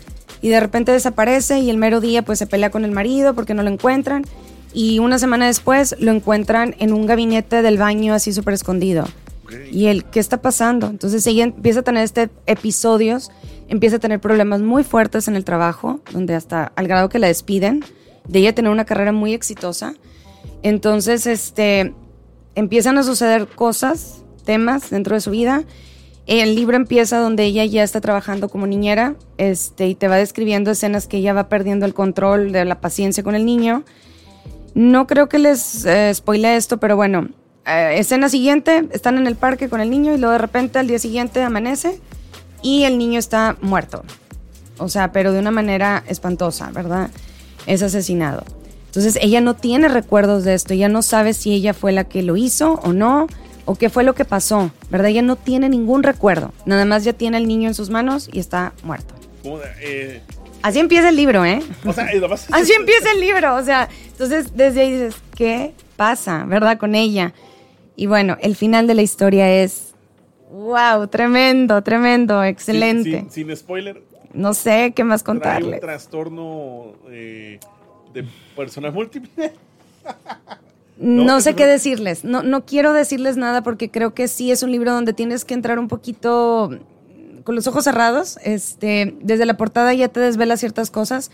[0.45, 3.55] y de repente desaparece y el mero día pues se pelea con el marido porque
[3.55, 4.27] no lo encuentran,
[4.75, 9.07] y una semana después lo encuentran en un gabinete del baño así súper escondido.
[9.73, 10.89] Y él, ¿qué está pasando?
[10.89, 13.31] Entonces ella empieza a tener este episodios,
[13.69, 17.29] empieza a tener problemas muy fuertes en el trabajo, donde hasta al grado que la
[17.29, 17.83] despiden,
[18.29, 19.95] de ella tener una carrera muy exitosa.
[20.63, 21.95] Entonces, este,
[22.55, 25.65] empiezan a suceder cosas, temas dentro de su vida.
[26.27, 30.71] El libro empieza donde ella ya está trabajando como niñera, este, y te va describiendo
[30.71, 33.85] escenas que ella va perdiendo el control de la paciencia con el niño.
[34.75, 37.29] No creo que les eh, spoile esto, pero bueno,
[37.67, 40.87] eh, escena siguiente, están en el parque con el niño y luego de repente al
[40.87, 42.01] día siguiente amanece
[42.63, 44.03] y el niño está muerto.
[44.79, 47.11] O sea, pero de una manera espantosa, ¿verdad?
[47.67, 48.45] Es asesinado.
[48.87, 52.23] Entonces ella no tiene recuerdos de esto, ella no sabe si ella fue la que
[52.23, 53.27] lo hizo o no,
[53.65, 55.09] o qué fue lo que pasó, ¿verdad?
[55.09, 58.39] Ella no tiene ningún recuerdo, nada más ya tiene al niño en sus manos y
[58.39, 59.15] está muerto.
[59.81, 60.21] Eh,
[60.63, 61.63] Así empieza el libro, ¿eh?
[61.85, 62.09] o sea,
[62.53, 67.35] Así empieza el libro, o sea, entonces desde ahí dices, ¿qué pasa, verdad, con ella?
[67.97, 69.95] Y bueno, el final de la historia es,
[70.51, 73.27] wow, tremendo, tremendo, excelente.
[73.31, 77.61] Sin, sin spoiler, No sé qué más trae un trastorno eh,
[78.13, 78.25] de
[78.57, 79.53] personas múltiples.
[80.99, 82.25] No, No, sé qué decirles.
[82.25, 85.55] No, no quiero decirles nada porque creo que sí es un libro donde tienes que
[85.55, 86.79] entrar un poquito
[87.45, 88.39] con los ojos cerrados.
[88.43, 91.31] Este, desde la portada ya te desvela ciertas cosas.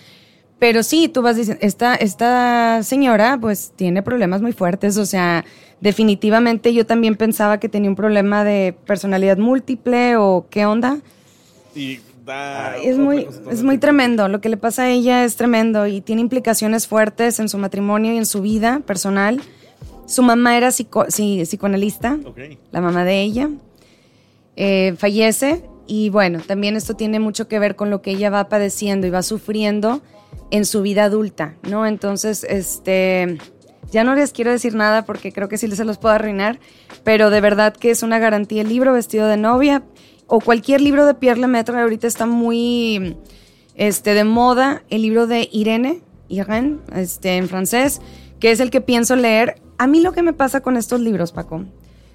[0.59, 4.99] Pero sí, tú vas diciendo, esta, esta señora pues tiene problemas muy fuertes.
[4.99, 5.45] O sea,
[5.81, 10.99] definitivamente yo también pensaba que tenía un problema de personalidad múltiple o qué onda.
[11.75, 12.01] Y
[12.33, 14.29] Ay, es muy, es muy tremendo.
[14.29, 18.13] Lo que le pasa a ella es tremendo y tiene implicaciones fuertes en su matrimonio
[18.13, 19.41] y en su vida personal.
[20.07, 22.19] Su mamá era psico- sí, psicoanalista,
[22.73, 23.49] la mamá de ella.
[24.57, 28.49] Eh, fallece y bueno, también esto tiene mucho que ver con lo que ella va
[28.49, 30.03] padeciendo y va sufriendo
[30.51, 31.87] en su vida adulta, ¿no?
[31.87, 33.39] Entonces, este,
[33.91, 36.59] ya no les quiero decir nada porque creo que sí se los puedo arruinar,
[37.05, 39.83] pero de verdad que es una garantía el libro Vestido de novia
[40.33, 43.17] o cualquier libro de Pierre Lemaitre ahorita está muy
[43.75, 48.01] este, de moda, el libro de Irene, Irene, este, en francés,
[48.39, 49.61] que es el que pienso leer.
[49.77, 51.65] A mí lo que me pasa con estos libros, Paco,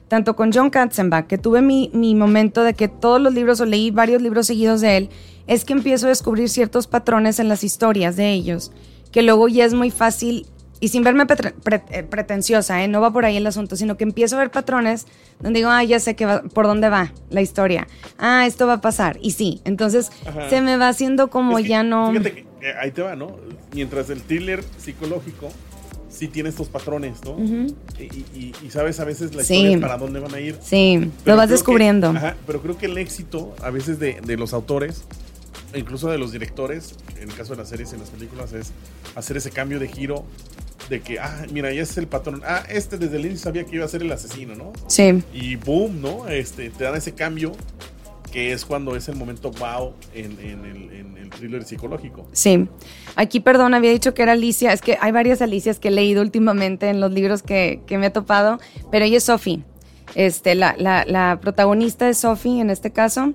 [0.08, 3.66] tanto con John Katzenbach, que tuve mi, mi momento de que todos los libros, o
[3.66, 5.10] leí varios libros seguidos de él,
[5.46, 8.72] es que empiezo a descubrir ciertos patrones en las historias de ellos,
[9.12, 10.48] que luego ya es muy fácil,
[10.80, 11.54] y sin verme pre-
[11.92, 12.88] eh, pretenciosa, ¿eh?
[12.88, 15.06] no va por ahí el asunto, sino que empiezo a ver patrones
[15.40, 18.74] donde digo, ah, ya sé que va- por dónde va la historia, ah, esto va
[18.74, 20.50] a pasar, y sí, entonces Ajá.
[20.50, 22.12] se me va haciendo como Es que, ya no...
[22.12, 23.36] Fíjate que eh, ahí te va, ¿no?
[23.74, 25.50] Mientras el thriller psicológico
[26.10, 27.38] sí tiene estos patrones, ¿no?
[28.00, 29.56] Y, y- y sabes a veces la Sí.
[29.56, 30.58] historia para dónde van a ir.
[30.62, 32.08] Sí, Pero lo vas que- descubriendo.
[32.10, 35.04] ajá, pero creo que el éxito a veces de, de los autores,
[35.76, 38.72] incluso de los directores, en el caso de las series y las películas, es
[39.16, 40.24] hacer ese cambio de giro
[40.90, 42.42] de que, ah, mira, ya es el patrón.
[42.46, 44.72] Ah, este desde el inicio sabía que iba a ser el asesino, ¿no?
[44.88, 46.28] Sí, Y boom, ¿no?
[46.28, 47.54] Este, te dan ese cambio
[48.32, 52.28] que es cuando es el momento wow en, en el, en el thriller psicológico.
[52.34, 52.68] sí.
[53.18, 54.74] Aquí, perdón, había dicho que era Alicia.
[54.74, 58.08] Es que hay varias Alicias que he leído últimamente en los libros que, que me
[58.08, 58.60] he topado,
[58.92, 59.64] pero ella es Sophie.
[60.16, 63.32] Este, la, la, la protagonista es Sophie en este caso.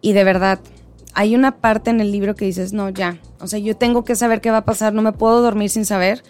[0.00, 0.60] Y de verdad,
[1.14, 3.18] hay una parte en el libro que dices, no, ya.
[3.40, 5.84] O sea, yo tengo que saber qué va a pasar, no me puedo dormir sin
[5.84, 6.22] saber.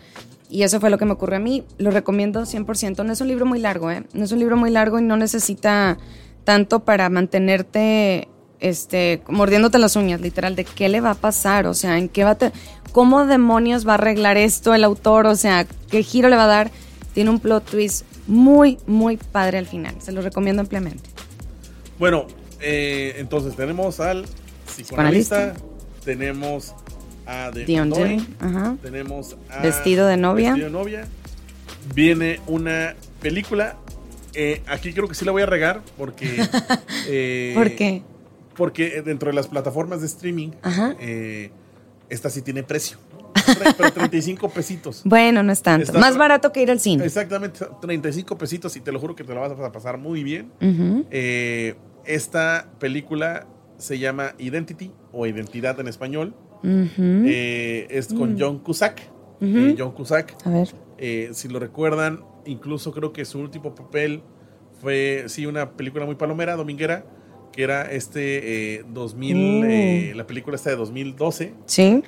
[0.53, 1.65] Y eso fue lo que me ocurrió a mí.
[1.79, 3.05] Lo recomiendo 100%.
[3.05, 4.05] No es un libro muy largo, ¿eh?
[4.13, 5.97] No es un libro muy largo y no necesita
[6.45, 8.29] tanto para mantenerte
[8.61, 12.23] este, mordiéndote las uñas, literal, de qué le va a pasar, o sea, en qué
[12.25, 12.53] va a te-
[12.93, 16.49] cómo demonios va a arreglar esto el autor, o sea, qué giro le va a
[16.49, 16.71] dar.
[17.15, 19.95] Tiene un plot twist muy, muy padre al final.
[20.01, 21.09] Se lo recomiendo ampliamente.
[21.99, 22.27] Bueno,
[22.61, 24.27] eh, entonces tenemos al
[24.67, 25.65] psicoanalista, Psicoanalista.
[26.05, 26.75] tenemos
[27.33, 27.51] a
[28.41, 28.77] ajá.
[28.83, 30.51] tenemos a Vestido de novia.
[30.51, 31.09] Vestido de novia.
[31.95, 33.77] Viene una película.
[34.35, 36.43] eh, aquí creo que sí la voy a regar porque.
[37.09, 38.03] eh, ¿Por qué?
[38.55, 40.95] Porque dentro de las plataformas de streaming, Ajá.
[41.01, 41.51] eh,
[42.09, 42.99] esta sí tiene precio.
[43.77, 45.03] Pero 35 pesitos.
[45.05, 45.85] Bueno, no es tanto.
[45.87, 47.05] Está- Más barato que ir al cine.
[47.05, 50.53] Exactamente, 35 pesitos y te lo juro que te la vas a pasar muy bien.
[51.11, 53.47] Eh, esta película
[53.79, 56.35] se llama Identity o Identidad en español.
[56.65, 59.03] Eh, es con John Cusack.
[59.41, 60.69] Eh, John Cusack, A ver.
[60.99, 64.23] eh, si lo recuerdan, incluso creo que su último papel
[64.81, 67.05] fue, sí, una película muy palomera, dominguera,
[67.53, 70.17] que era este eh, 2000, Mm.
[70.17, 72.03] la película esta de 2012, Sí.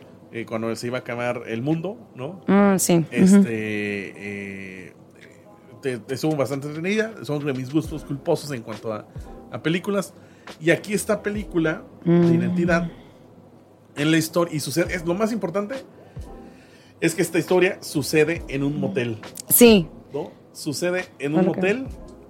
[0.47, 2.41] cuando se iba a acabar el mundo, ¿no?
[2.47, 3.05] Mm, sí.
[3.11, 4.93] Este,
[5.83, 7.13] te, te estuvo bastante entretenida.
[7.25, 9.07] Son de mis gustos culposos en cuanto a,
[9.53, 10.15] a películas.
[10.61, 12.35] Y aquí esta película de Mm.
[12.35, 12.91] identidad
[13.97, 14.95] en la historia y sucede.
[14.95, 15.77] Es lo más importante
[17.01, 19.19] es que esta historia sucede en un motel.
[19.49, 19.89] Sí.
[20.13, 20.31] ¿no?
[20.53, 21.87] Sucede en un motel.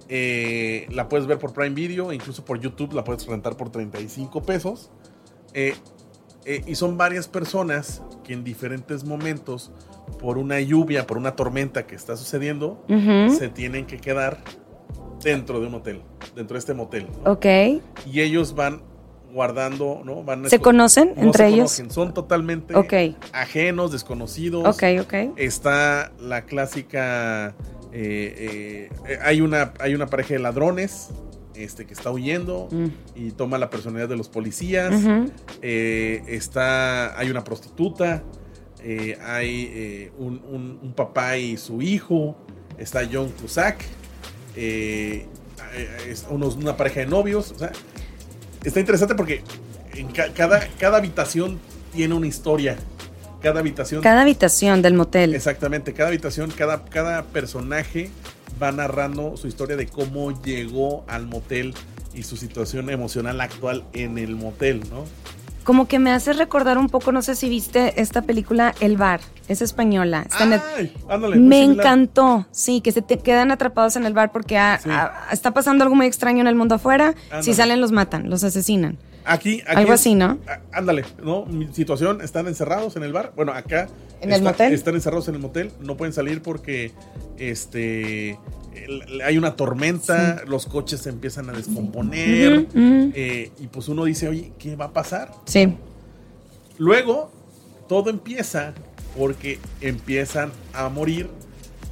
[0.09, 4.43] eh, la puedes ver por Prime Video, incluso por YouTube la puedes rentar por 35
[4.43, 4.91] pesos.
[5.53, 5.75] Eh,
[6.43, 9.71] eh, y son varias personas que en diferentes momentos,
[10.19, 12.83] por una lluvia, por una tormenta que está sucediendo,
[13.37, 14.43] se tienen que quedar
[15.23, 16.01] dentro de un hotel,
[16.35, 17.07] dentro de este motel.
[17.23, 17.31] ¿no?
[17.31, 17.45] Ok.
[18.05, 18.81] Y ellos van
[19.35, 20.23] guardando, ¿no?
[20.23, 21.57] Van ¿Se conocen no entre se ellos?
[21.71, 22.73] conocen, son totalmente
[23.33, 24.65] ajenos, desconocidos.
[24.65, 25.13] Ok, ok.
[25.35, 27.53] Está la clásica.
[27.91, 31.09] eh, eh, hay, una, hay una pareja de ladrones
[31.53, 32.85] este, que está huyendo Mm.
[33.15, 34.93] y toma la personalidad de los policías.
[35.61, 38.23] Eh, está, hay una prostituta.
[39.27, 42.37] hay un, un- un papá y su hijo.
[42.77, 43.83] Está John Cusack.
[44.55, 47.51] es unos- una pareja de novios.
[47.51, 47.71] O sea,
[48.65, 49.41] está interesante porque
[49.93, 51.59] en ca- cada, cada habitación
[51.93, 52.77] tiene una historia.
[53.41, 55.35] Cada habitación Cada habitación del motel.
[55.35, 58.09] Exactamente, cada habitación, cada, cada personaje
[58.61, 61.73] va narrando su historia de cómo llegó al motel
[62.15, 65.05] y su situación emocional actual en el motel, ¿no?
[65.65, 69.19] Como que me hace recordar un poco, no sé si viste esta película El Bar,
[69.47, 70.23] es española.
[70.29, 74.13] está en el- Ay, ándale, Me encantó, sí, que se te quedan atrapados en el
[74.13, 74.89] bar porque Sí.
[75.31, 77.15] está pasando algo muy extraño en el mundo afuera.
[77.25, 77.43] Ándale.
[77.43, 78.97] Si salen, los matan, los asesinan.
[79.25, 80.37] Aquí, aquí Algo es- así, ¿no?
[80.71, 81.45] Ándale, ¿no?
[81.47, 83.33] Mi situación, están encerrados en el bar.
[83.35, 83.87] Bueno, acá.
[84.21, 84.71] ¿En el motel?
[84.71, 86.91] Están encerrados en el motel, no pueden salir porque
[87.39, 88.37] este
[88.77, 92.67] el- hay una tormenta, los coches se empiezan a descomponer.
[92.75, 95.31] Eh, y pues uno dice, oye, ¿qué va a pasar?
[95.45, 95.75] Sí.
[96.77, 97.31] Luego,
[97.87, 98.73] todo empieza
[99.17, 101.29] porque empiezan a morir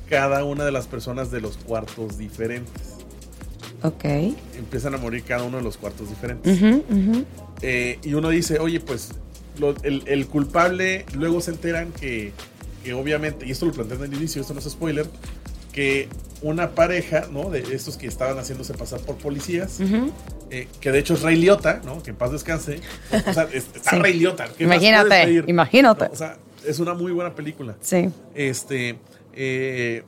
[0.09, 2.93] cada una de las personas de los cuartos diferentes.
[3.81, 4.03] Ok.
[4.57, 6.57] Empiezan a morir cada uno de los cuartos diferentes.
[7.61, 9.09] Eh, y uno dice, oye, pues
[9.59, 12.33] lo- el, el culpable, luego se enteran que,
[12.83, 15.07] que obviamente, y esto lo planteé en el inicio, esto no es spoiler,
[15.73, 16.07] que
[16.41, 17.49] una pareja, ¿no?
[17.49, 19.79] De estos que estaban haciéndose pasar por policías,
[20.49, 22.01] eh, que de hecho es Ray Liotta, ¿no?
[22.03, 22.79] Que en paz descanse.
[23.27, 23.95] O sea, es- está Sí.
[23.97, 24.45] Ray Liotta.
[24.57, 26.05] ¿qué más Imagínate, imagínate.
[26.05, 27.75] No, o sea, es una muy buena película.
[27.81, 28.09] Sí.
[28.35, 28.97] Este,
[29.33, 30.03] eh,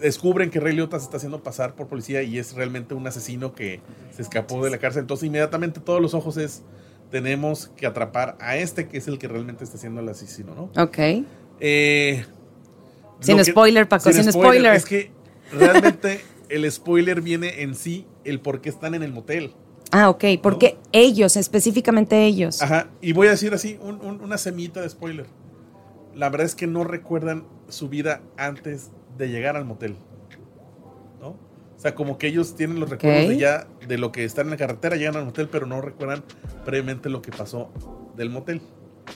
[0.00, 3.54] descubren que Ray Liotta se está haciendo pasar por policía y es realmente un asesino
[3.54, 3.80] que
[4.14, 5.00] se escapó de la cárcel.
[5.02, 6.62] Entonces, inmediatamente todos los ojos es,
[7.10, 10.82] tenemos que atrapar a este que es el que realmente está haciendo el asesino, ¿no?
[10.82, 10.98] Ok.
[11.60, 12.24] Eh,
[13.24, 14.74] Sin que- spoiler, Paco, sin spoiler.
[14.74, 15.10] Es que
[15.52, 19.52] realmente el spoiler viene en sí el por qué están en el motel.
[19.90, 20.24] Ah, ok.
[20.42, 22.60] Porque ellos, específicamente ellos.
[22.62, 25.26] Ajá, y voy a decir así, un- un- una semita de spoiler.
[26.14, 29.96] La verdad es que no recuerdan su vida antes de llegar al motel.
[31.20, 31.28] ¿No?
[31.28, 31.38] O
[31.78, 34.56] sea, como que ellos tienen los recuerdos de ya de lo que están en la
[34.56, 36.24] carretera, llegan al motel, pero no recuerdan
[36.64, 37.70] previamente lo que pasó
[38.16, 38.60] del motel.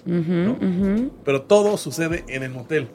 [0.06, 1.10] Ujú.
[1.24, 2.88] Pero todo sucede en el motel.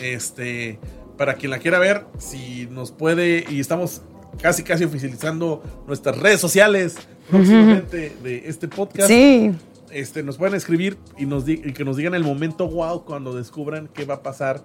[0.00, 0.78] Este,
[1.18, 4.02] para quien la quiera ver, si nos puede, y estamos
[4.40, 6.96] casi casi oficializando nuestras redes sociales
[7.30, 9.52] próximamente de este podcast Sí.
[9.90, 13.34] este, nos pueden escribir y, nos di- y que nos digan el momento wow cuando
[13.34, 14.62] descubran qué va a pasar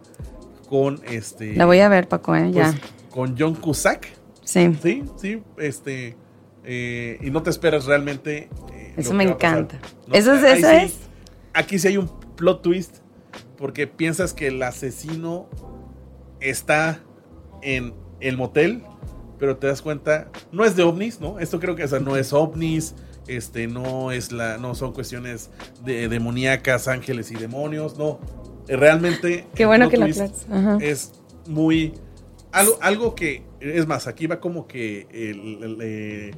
[0.70, 2.50] con este La voy a ver, Paco, ¿eh?
[2.54, 2.80] pues, Ya.
[3.12, 4.08] con John Cusack
[4.44, 4.74] Sí.
[4.82, 6.16] sí sí este
[6.64, 9.80] eh, y no te esperas realmente eh, Eso me encanta.
[10.08, 10.14] ¿no?
[10.16, 10.94] Eso es- eso sí- es.
[11.54, 12.98] aquí sí hay un plot twist
[13.58, 15.50] porque piensas que el asesino
[16.40, 17.00] está
[17.62, 18.84] en el motel
[19.40, 22.16] pero te das cuenta no es de ovnis no esto creo que o sea, no
[22.16, 22.96] es ovnis
[23.28, 25.50] este no es la no son cuestiones
[25.84, 28.20] de demoníacas ángeles y demonios no
[28.68, 29.98] realmente Qué bueno que.
[29.98, 30.78] Ajá.
[30.82, 31.12] es
[31.46, 31.94] muy
[32.52, 36.32] algo algo que es más aquí va como que el, el, eh,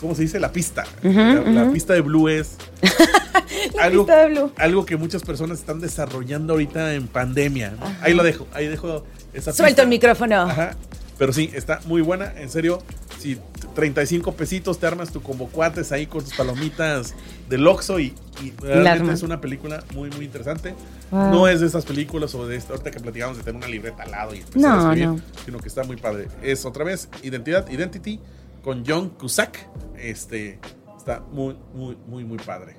[0.00, 2.56] cómo se dice la pista la, la pista de Blue es
[4.58, 9.52] algo que muchas personas están desarrollando ahorita en pandemia ahí lo dejo ahí dejo esa
[9.52, 9.82] Suelto pista.
[9.82, 10.36] el micrófono.
[10.42, 10.74] Ajá.
[11.18, 12.32] Pero sí, está muy buena.
[12.36, 12.78] En serio,
[13.18, 13.38] si
[13.74, 17.14] 35 pesitos te armas tu combo cuates ahí con tus palomitas
[17.48, 20.74] del Oxxo y, y realmente es una película muy, muy interesante.
[21.10, 21.30] Wow.
[21.32, 24.02] No es de esas películas o de esta, ahorita que platicamos de tener una libreta
[24.02, 25.20] al lado y empezar No, a escribir, no.
[25.46, 26.28] sino que está muy padre.
[26.42, 28.20] Es otra vez Identidad, Identity
[28.62, 29.68] con John Cusack.
[29.98, 30.58] Este
[30.98, 32.76] está muy, muy, muy, muy padre.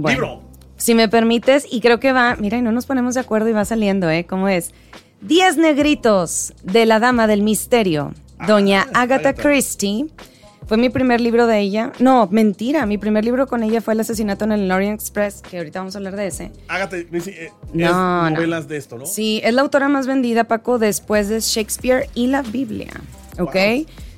[0.00, 0.20] Bueno.
[0.20, 0.42] Libro.
[0.76, 3.52] Si me permites, y creo que va, mira, y no nos ponemos de acuerdo y
[3.52, 4.24] va saliendo, ¿eh?
[4.24, 4.72] ¿Cómo es?
[5.20, 8.14] Diez negritos de la Dama del Misterio,
[8.46, 9.42] doña Ah, Agatha ahí está.
[9.42, 10.06] Christie,
[10.66, 11.92] Fue mi primer libro de ella.
[11.98, 12.86] No, mentira.
[12.86, 15.96] Mi primer libro con ella fue El asesinato en el Orient Express, que ahorita vamos
[15.96, 16.52] a hablar de ese.
[16.68, 19.04] Hágate, eh, no, es novelas de esto, ¿no?
[19.04, 22.88] Sí, es la autora más vendida, Paco, después de Shakespeare y la Biblia.
[23.38, 23.56] ¿Ok?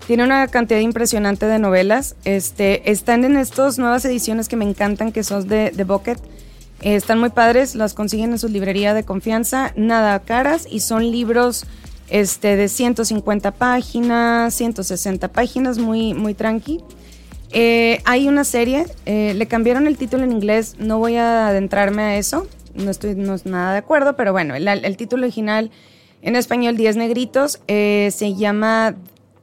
[0.06, 2.16] Tiene una cantidad impresionante de novelas.
[2.24, 6.18] Este, están en estas nuevas ediciones que me encantan, que son de, de Bucket.
[6.82, 11.10] Eh, están muy padres, las consiguen en su librería de confianza, nada caras y son
[11.10, 11.64] libros
[12.08, 16.80] este, de 150 páginas, 160 páginas, muy, muy tranqui.
[17.52, 22.02] Eh, hay una serie, eh, le cambiaron el título en inglés, no voy a adentrarme
[22.02, 25.70] a eso, no estoy nada de acuerdo, pero bueno, el título original
[26.22, 28.96] en español, 10 negritos, se llama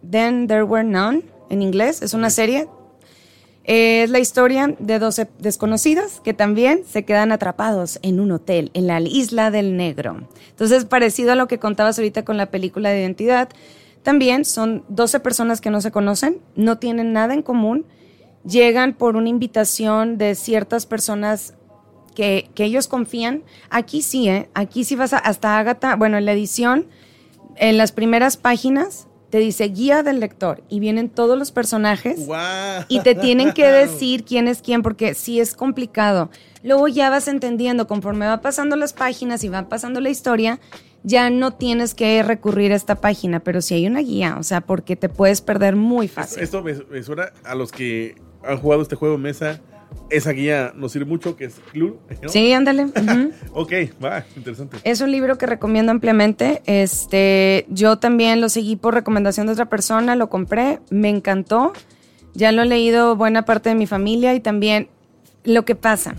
[0.07, 2.67] Then There Were None, en inglés, es una serie,
[3.63, 8.87] es la historia de 12 desconocidos que también se quedan atrapados en un hotel en
[8.87, 10.27] la isla del Negro.
[10.49, 13.49] Entonces, parecido a lo que contabas ahorita con la película de identidad,
[14.01, 17.85] también son 12 personas que no se conocen, no tienen nada en común,
[18.43, 21.53] llegan por una invitación de ciertas personas
[22.15, 23.43] que, ellos confían.
[23.69, 24.49] Aquí sí, ¿eh?
[24.53, 26.87] aquí sí vas a, hasta Agatha, bueno, en la edición,
[27.55, 32.27] en las primeras páginas, te dice guía del lector y vienen todos los personajes
[32.87, 36.29] y te tienen que decir quién es quién porque sí es complicado.
[36.63, 40.59] Luego ya vas entendiendo conforme va pasando las páginas y va pasando la historia,
[41.03, 44.61] ya no tienes que recurrir a esta página, pero sí hay una guía, o sea,
[44.61, 46.43] porque te puedes perder muy fácil.
[46.43, 49.61] Esto me, suena a los que han jugado este juego de mesa
[50.09, 51.99] esa guía nos sirve mucho, que es Clue.
[52.27, 52.83] Sí, ándale.
[53.53, 53.73] ok,
[54.03, 54.77] va, interesante.
[54.83, 56.61] Es un libro que recomiendo ampliamente.
[56.65, 61.73] Este, yo también lo seguí por recomendación de otra persona, lo compré, me encantó.
[62.33, 64.89] Ya lo he leído buena parte de mi familia y también
[65.43, 66.15] lo que pasa.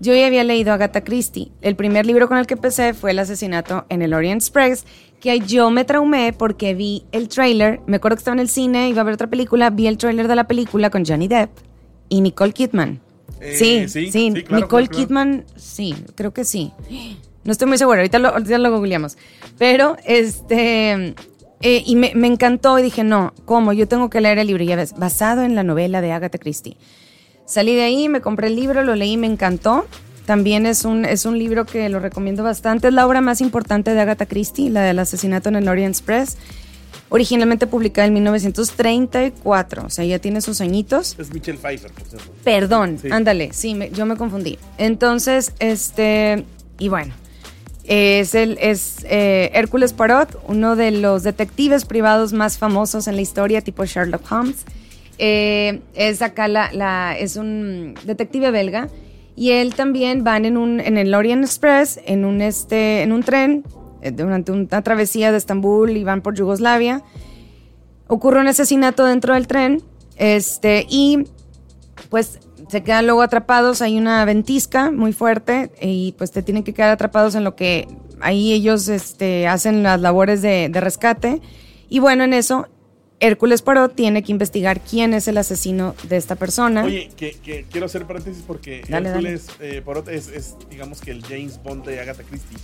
[0.00, 1.52] Yo ya había leído Agatha Christie.
[1.62, 4.84] El primer libro con el que empecé fue El asesinato en el Orient Express,
[5.20, 7.80] que yo me traumé porque vi el trailer.
[7.86, 10.28] Me acuerdo que estaba en el cine, iba a ver otra película, vi el trailer
[10.28, 11.73] de la película con Johnny Depp
[12.14, 13.00] y Nicole Kidman.
[13.40, 16.70] Eh, sí, sí, sí, Nicole Kidman, sí, creo que sí.
[17.42, 19.16] No estoy muy segura, ahorita lo, ahorita lo googleamos.
[19.58, 21.14] Pero, este,
[21.60, 23.72] eh, y me, encantó y dije, no, ¿cómo?
[23.72, 26.76] Yo tengo que leer el libro, ya ves, basado en la novela de Agatha Christie.
[27.46, 29.86] Salí de ahí, me compré el libro, lo leí, me encantó.
[30.24, 32.88] También es un, es un libro que lo recomiendo bastante.
[32.88, 36.38] Es la obra más importante de Agatha Christie, la del asesinato en el Orient Express
[37.14, 41.14] originalmente publicada en 1934, o sea, ya tiene sus añitos.
[41.16, 42.32] Es Michelle Pfeiffer, por cierto.
[42.42, 44.58] Perdón, ándale, sí, yo me confundí.
[44.78, 46.44] Entonces, este,
[46.76, 47.14] y bueno,
[47.84, 53.22] es, el, es eh, Hércules Parot, uno de los detectives privados más famosos en la
[53.22, 54.64] historia, tipo Sherlock Holmes.
[55.18, 58.88] Eh, es acá la, es un detective belga
[59.36, 63.22] y él también van en un en el Orient Express en un este en un
[63.22, 63.62] tren
[64.12, 67.02] durante una travesía de Estambul y van por Yugoslavia.
[68.06, 69.82] Ocurre un asesinato dentro del tren
[70.16, 71.24] este, y
[72.10, 76.72] pues se quedan luego atrapados, hay una ventisca muy fuerte y pues te tienen que
[76.72, 77.88] quedar atrapados en lo que
[78.20, 81.40] ahí ellos este, hacen las labores de, rescate.
[81.88, 82.68] Y bueno, en eso
[83.20, 86.84] Hércules Poirot tiene que investigar quién es el asesino de esta persona.
[86.84, 91.60] Oye, que, quiero hacer paréntesis porque Hércules eh, Poirot es, es, digamos que el James
[91.62, 92.58] Bond de Agatha Christie.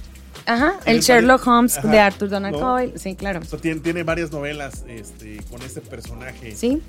[0.50, 3.40] Ajá, el Sherlock Holmes de Arthur Donald Coyle, sí, claro.
[3.60, 6.56] tiene, varias novelas este, con ese personaje.
[6.56, 6.82] Sí,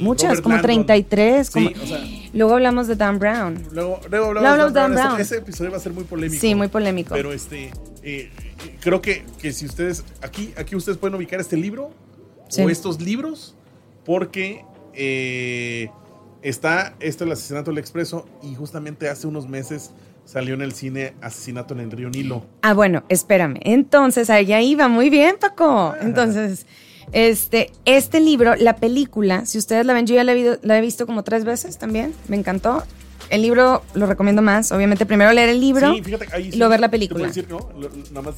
[0.00, 1.52] muchas, como 33.
[2.32, 3.62] luego hablamos de Dan Brown.
[3.70, 5.20] Luego, hablamos de Dan, Brown.
[5.20, 6.40] Ese, episodio va a ser muy polémico.
[6.40, 7.14] Sí, muy polémico.
[7.14, 7.70] Pero este,
[8.02, 8.30] eh,
[8.80, 11.92] creo que, que si ustedes, aquí, aquí ustedes pueden ubicar este libro
[12.58, 13.54] o estos libros,
[14.04, 15.88] porque eh,
[16.42, 19.92] está esto, el asesinato del expreso, y justamente hace unos meses
[20.28, 22.44] salió en el cine Asesinato en el Río Nilo.
[22.60, 23.58] Ah, bueno, espérame.
[23.62, 25.94] Entonces, allá iba muy bien, Paco.
[26.00, 26.66] Entonces,
[27.12, 31.24] este, este libro, la película, si ustedes la ven, yo ya la he, visto como
[31.24, 32.82] tres veces también, me encantó.
[33.30, 34.70] El libro lo recomiendo más.
[34.72, 37.30] Obviamente, primero leer el libro y luego ver la película.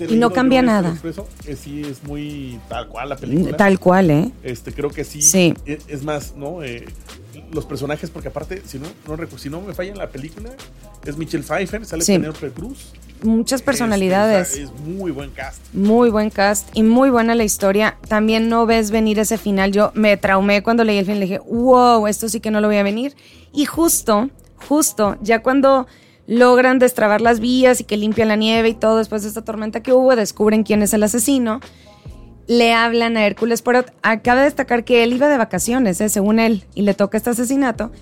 [0.08, 0.96] y no cambia nada.
[1.56, 3.56] sí, es muy tal cual la película.
[3.56, 4.30] Tal cual, ¿eh?
[4.42, 5.22] Este, creo que sí.
[5.22, 5.54] sí.
[5.66, 6.62] E, es, más, ¿no?
[6.62, 6.86] Eh,
[7.52, 10.50] los personajes, porque aparte, si no, no, si no me falla en la película,
[11.04, 12.12] es Michelle Pfeiffer, sale sí.
[12.12, 12.92] Penelope Cruz.
[13.22, 14.56] Muchas personalidades.
[14.56, 15.60] Es, muy buen cast.
[15.74, 17.96] Muy buen cast y muy buena la historia.
[18.08, 19.72] También no ves venir ese final.
[19.72, 21.20] Yo me traumé cuando leí el final.
[21.20, 23.14] Le dije, wow, esto sí que no lo voy a venir.
[23.52, 25.86] Y justo, justo, ya cuando
[26.26, 29.82] logran destrabar las vías y que limpian la nieve y todo después de esta tormenta
[29.82, 31.60] que hubo, descubren quién es el asesino
[32.50, 33.92] le hablan a Hércules Poirot.
[34.02, 36.08] Acaba de destacar que él iba de vacaciones, ¿eh?
[36.08, 37.92] según él, y le toca este asesinato.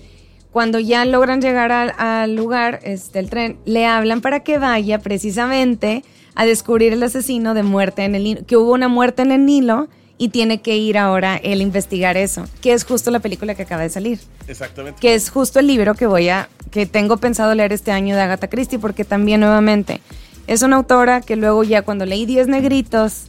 [0.51, 6.03] Cuando ya logran llegar al, lugar este, el tren, le hablan para que vaya precisamente
[6.33, 9.45] a descubrir el asesino de muerte en el Nilo, que hubo una muerte en el
[9.45, 9.87] Nilo
[10.17, 13.61] y tiene que ir ahora él a investigar eso, que es justo la película que
[13.61, 14.19] acaba de salir.
[14.47, 14.99] Exactamente.
[14.99, 18.21] Que es justo el libro que voy a, que tengo pensado leer este año de
[18.23, 20.01] Agatha Christie, porque también nuevamente
[20.47, 23.27] es una autora que luego ya cuando leí Diez Negritos,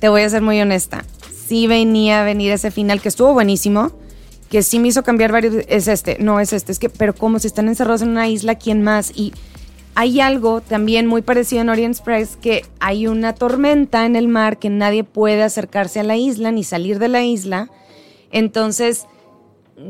[0.00, 1.04] te voy a ser muy honesta,
[1.46, 3.92] sí venía a venir ese final que estuvo buenísimo,
[4.50, 7.38] que sí me hizo cambiar varios, es este, no es este, es que, pero como
[7.38, 9.12] si están encerrados en una isla, ¿quién más?
[9.14, 9.32] Y
[9.94, 14.58] hay algo también muy parecido en Orient Express, que hay una tormenta en el mar
[14.58, 17.68] que nadie puede acercarse a la isla ni salir de la isla.
[18.30, 19.06] Entonces,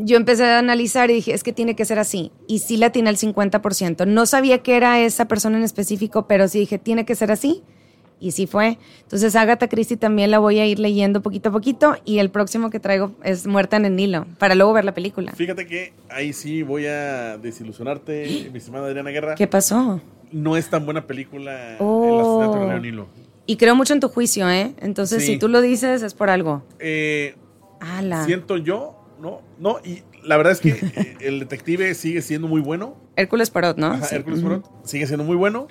[0.00, 2.32] yo empecé a analizar y dije, es que tiene que ser así.
[2.46, 4.06] Y sí la tiene el 50%.
[4.06, 7.62] No sabía que era esa persona en específico, pero sí dije, tiene que ser así.
[8.20, 8.78] Y sí fue.
[9.02, 11.96] Entonces, Agatha Christie también la voy a ir leyendo poquito a poquito.
[12.04, 15.32] Y el próximo que traigo es Muerta en el Nilo, para luego ver la película.
[15.36, 19.34] Fíjate que ahí sí voy a desilusionarte, mi estimada Adriana Guerra.
[19.36, 20.00] ¿Qué pasó?
[20.32, 22.04] No es tan buena película Oh.
[22.04, 23.06] El asesinato en el Nilo.
[23.46, 24.74] Y creo mucho en tu juicio, ¿eh?
[24.78, 25.34] Entonces, Sí.
[25.34, 26.64] si tú lo dices, es por algo.
[26.80, 27.34] Eh,
[27.80, 28.24] Ala.
[28.24, 32.60] siento yo, no, no, y la verdad es que eh, el detective sigue siendo muy
[32.60, 32.96] bueno.
[33.16, 33.86] Hércules Parot, ¿no?
[33.92, 34.16] Ajá, Sí.
[34.16, 34.48] Hércules Ujú.
[34.48, 35.66] Poirot sigue siendo muy bueno.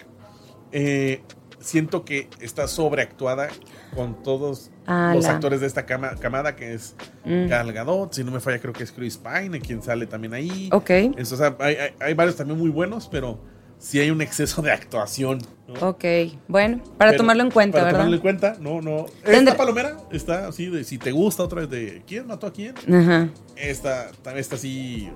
[0.72, 1.22] Eh,
[1.68, 3.50] siento que está sobreactuada
[3.94, 5.16] con todos Ala.
[5.16, 6.96] los actores de esta cama- camada, que es
[7.26, 7.48] Mm.
[7.50, 10.70] Gal Gadot, si no me falla creo que es Chris Pine, quien sale también ahí.
[10.72, 13.40] Ok, Es- o sea, hay, hay- hay varios también muy buenos, pero
[13.80, 15.40] sí hay un exceso de actuación.
[15.68, 15.90] ¿no?
[15.90, 16.06] ok.
[16.48, 18.00] Bueno, para Pero- tomarlo en cuenta, para ¿verdad?
[18.00, 19.06] tomarlo en cuenta, no, no.
[19.26, 22.54] Tendré- Esta palomera está así de si te gusta otra vez de quién mató a
[22.54, 22.74] quién.
[22.90, 23.28] Ajá.
[23.58, 25.10] Esta, también esta sí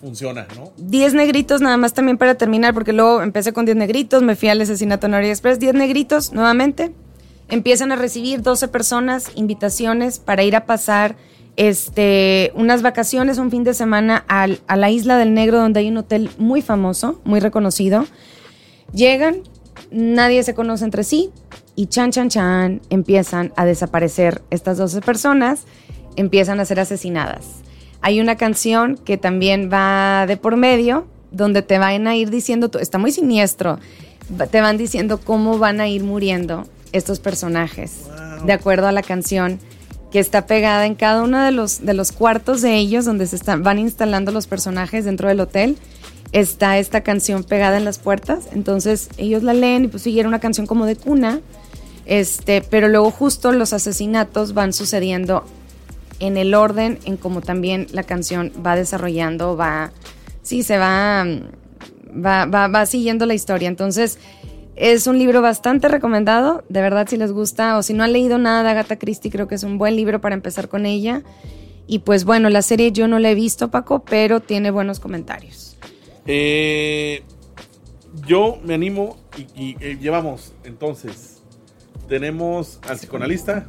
[0.00, 0.72] funciona, ¿no?
[0.78, 4.48] Diez negritos nada más también para terminar, porque luego empecé con 10 negritos, me fui
[4.48, 5.58] al asesinato en Orient Express.
[5.58, 6.92] 10 negritos, nuevamente.
[7.48, 11.16] Empiezan a recibir 12 personas invitaciones para ir a pasar
[11.56, 15.88] este, unas vacaciones, un fin de semana al- a la Isla del Negro, donde hay
[15.88, 18.06] un hotel muy famoso, muy reconocido.
[18.92, 19.42] Llegan,
[19.90, 21.30] nadie se conoce entre sí
[21.76, 25.64] y chan, chan, chan, empiezan a desaparecer estas 12 personas,
[26.16, 27.46] empiezan a ser asesinadas.
[28.02, 32.70] Hay una canción que también va de por medio, donde te van a ir diciendo,
[32.80, 33.78] está muy siniestro,
[34.50, 38.46] te van diciendo cómo van a ir muriendo estos personajes, Wow.
[38.46, 39.58] de acuerdo a la canción
[40.10, 43.36] que está pegada en cada uno de los, de los cuartos de ellos, donde se
[43.36, 45.76] están, van instalando los personajes dentro del hotel
[46.32, 48.46] está esta canción pegada en las puertas.
[48.52, 51.40] Entonces ellos la leen y pues sí, era una canción como de cuna.
[52.06, 55.44] Este, pero luego justo los asesinatos van sucediendo
[56.20, 59.90] en el orden en como también la canción va desarrollando, va,
[60.42, 63.68] sí, se va, mm, va, va, va siguiendo la historia.
[63.68, 64.18] Entonces
[64.76, 68.38] es un libro bastante recomendado, de verdad si les gusta o si no han leído
[68.38, 71.22] nada de Agatha Christie, creo que es un buen libro para empezar con ella.
[71.86, 75.76] Y pues bueno, la serie yo no la he visto, Paco, pero tiene buenos comentarios.
[76.24, 77.24] Eh,
[78.26, 81.42] yo me animo y, y, eh, llevamos entonces.
[82.08, 83.68] Tenemos al psicoanalista,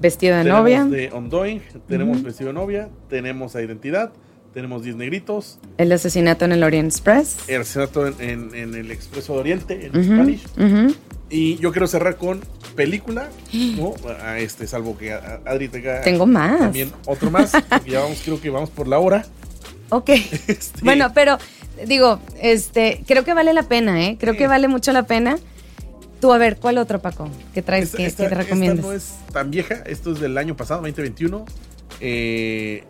[0.00, 2.26] Vestido de tenemos novia, de Ondoing, tenemos Ujú.
[2.26, 4.12] vestido de novia, tenemos a identidad,
[4.54, 7.36] tenemos 10 negritos, el asesinato en el Orient Express.
[7.48, 10.42] el asesinato en, en- en el Expreso de Oriente, en Ujú, Spanish.
[10.58, 10.94] ujú.
[11.28, 12.40] Y yo quiero cerrar con
[12.74, 13.92] película, ¿no?
[14.24, 16.58] A este, salvo que Adri tenga Tengo más.
[16.58, 19.24] también otro más, porque ya vamos, creo que vamos por la hora.
[19.90, 20.08] Ok.
[20.48, 21.36] Este, Bueno, pero
[21.86, 24.16] digo, este, creo que vale la pena, ¿eh?
[24.18, 24.38] Creo Sí.
[24.38, 25.36] que vale mucho la pena.
[26.20, 27.28] Tú, a ver, ¿cuál otro, Paco?
[27.54, 28.84] ¿Qué traes esta, que, esta- te esta recomiendas?
[28.84, 31.44] no es tan vieja, esto es del año pasado, 2021.
[32.00, 32.84] Eh,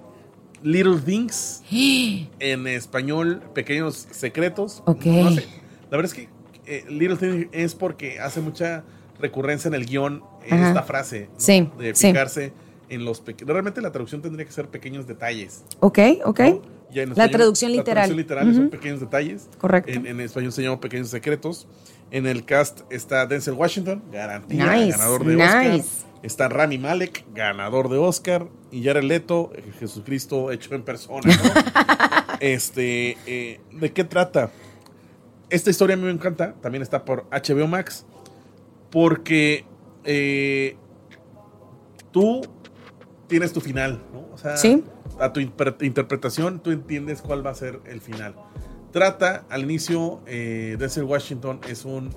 [0.62, 1.62] Little Things,
[2.40, 4.82] en español, Pequeños Secretos.
[4.86, 5.04] Ok.
[5.06, 5.46] No sé.
[5.90, 6.28] La verdad es que
[6.66, 8.84] eh, Little Things es porque hace mucha
[9.20, 10.68] recurrencia en el guion Ajá.
[10.68, 11.28] esta frase.
[11.32, 11.38] ¿no?
[11.40, 12.08] Sí, De sí.
[12.08, 12.52] fijarse
[12.88, 13.52] en los pequeños.
[13.52, 15.62] Realmente la traducción tendría que ser pequeños detalles.
[15.80, 16.40] Ok, ok.
[16.40, 16.62] ¿no?
[16.92, 17.94] Ya en La traducción literal.
[18.10, 18.70] La traducción literal son Ujú.
[18.70, 19.48] pequeños detalles.
[19.58, 19.92] Correcto.
[19.92, 21.68] En, en español se llama Pequeños Secretos.
[22.10, 25.66] En el cast está Denzel Washington, garantía, Nice, ganador de Oscar.
[25.70, 25.88] nice.
[26.22, 28.46] Está Rami Malek, ganador de Oscar.
[28.70, 31.22] Y Jared Leto, eh, Jesucristo hecho en persona.
[31.24, 32.36] ¿no?
[32.40, 34.50] este, eh, ¿De qué trata?
[35.48, 36.54] Esta historia a mí me encanta.
[36.60, 38.04] También está por HBO Max.
[38.90, 39.64] Porque
[40.04, 40.76] eh,
[42.10, 42.42] tú
[43.26, 44.26] tienes tu final, ¿no?
[44.34, 44.84] O sea, Sí.
[45.18, 48.34] a tu interpretación, tú entiendes cuál va a ser el final.
[48.92, 52.10] Trata, al inicio, eh, Denzel Washington es un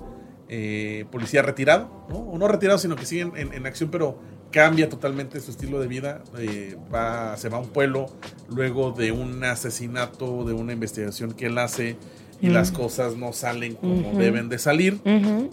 [0.48, 2.16] eh, policía retirado, ¿no?
[2.18, 4.18] O no retirado, sino que sigue en, en- en acción, pero
[4.50, 6.22] cambia totalmente su estilo de vida.
[6.38, 8.06] eh, va, se va a un pueblo
[8.48, 11.96] luego de un asesinato, de una investigación que él hace
[12.40, 12.52] y Mm.
[12.52, 15.00] las cosas no salen como deben de salir.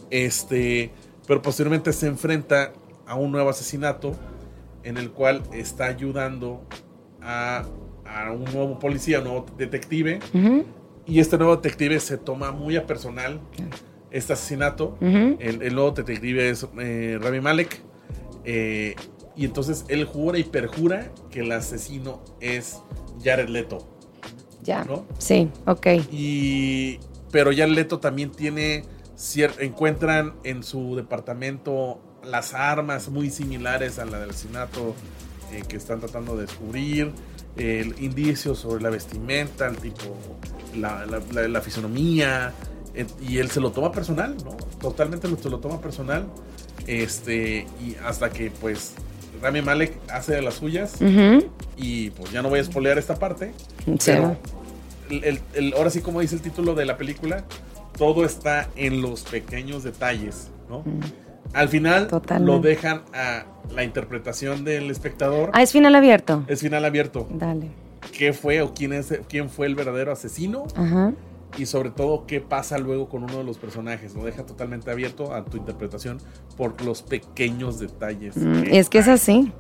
[0.09, 0.91] Este,
[1.27, 2.73] pero posteriormente se enfrenta
[3.07, 4.13] a un nuevo asesinato
[4.83, 6.61] en el cual está ayudando
[7.21, 7.63] a,
[8.05, 10.19] a un nuevo policía, un nuevo detective.
[11.11, 13.41] Y este nuevo detective se toma muy a personal
[14.11, 14.97] este asesinato.
[15.01, 17.81] El, el nuevo detective es eh, Rami Malek.
[18.45, 18.95] Eh,
[19.35, 22.77] Y entonces él jura y perjura que el asesino es
[23.23, 23.79] Jared Leto.
[24.63, 24.85] Ya.
[24.85, 25.05] ¿no?
[25.17, 25.87] Sí, ok.
[26.11, 26.99] Y.
[27.31, 28.85] Pero Jared Leto también tiene.
[29.59, 34.95] Encuentran en su departamento las armas muy similares a la del asesinato
[35.51, 37.11] eh, que están tratando de descubrir.
[37.57, 40.15] El indicio sobre la vestimenta, el tipo,
[40.75, 42.53] la, la, fisonomía.
[43.27, 44.57] y él se lo toma personal, ¿no?
[44.79, 46.25] Totalmente se lo toma personal.
[46.87, 48.95] Este, y hasta que pues
[49.41, 50.95] Rami Malek hace de las suyas.
[51.77, 53.53] Y pues ya no voy a espolear esta parte.
[54.05, 54.37] Pero
[55.09, 57.43] el, ahora sí, como dice el título de la película,
[57.97, 60.83] todo está en los pequeños detalles, ¿no?
[61.53, 62.07] Al final
[62.39, 63.43] lo dejan a
[63.73, 65.51] la interpretación del espectador.
[65.53, 66.45] Ah, es final abierto.
[66.47, 67.27] Es final abierto.
[67.29, 67.69] Dale.
[68.11, 70.65] ¿Qué fue o quién, es, quién fue el verdadero asesino?
[70.75, 71.13] Ajá
[71.57, 74.13] y sobre todo qué pasa luego con uno de los personajes.
[74.13, 76.19] Lo deja totalmente abierto a tu interpretación
[76.57, 78.37] por los pequeños detalles.
[78.37, 79.51] Mm, es que es así.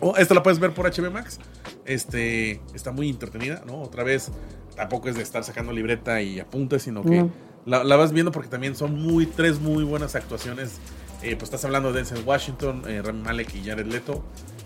[0.00, 1.38] Oh, esta la puedes ver por HB Max.
[1.84, 3.80] Este está muy entretenida, ¿no?
[3.82, 4.30] Otra vez,
[4.74, 7.26] tampoco es de estar sacando libreta y apuntes, sino que
[7.66, 10.78] la, vas viendo porque también son muy tres muy buenas actuaciones.
[11.22, 14.24] Eh, pues estás hablando de Denzel Washington, eh, Rami Malek y Jared Leto.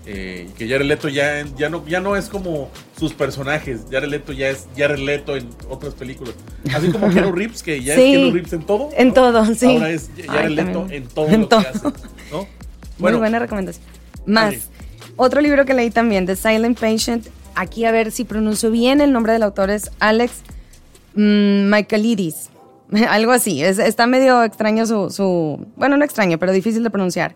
[0.08, 3.80] Eh, que Jared Leto ya, ya, no, ya no es como sus personajes.
[3.90, 6.34] Jared Leto ya es Jared Leto en otras películas.
[6.72, 8.90] Así como Keanu Reeves, que ya es Keanu Reeves en todo.
[8.96, 9.66] En todo, sí.
[9.66, 11.80] Ahora es Jared Leto en todo lo que hace.
[12.30, 12.46] ¿no?
[12.98, 13.84] Muy buena recomendación.
[14.26, 14.70] Más,
[15.16, 17.26] otro libro que leí también, The Silent Patient.
[17.56, 20.42] Aquí a ver si pronuncio bien el nombre del autor, es Alex
[21.14, 22.50] mm, Michaelidis.
[23.08, 23.62] Algo así.
[23.62, 25.66] está medio extraño su, su.
[25.76, 27.34] Bueno, no extraño, pero difícil de pronunciar.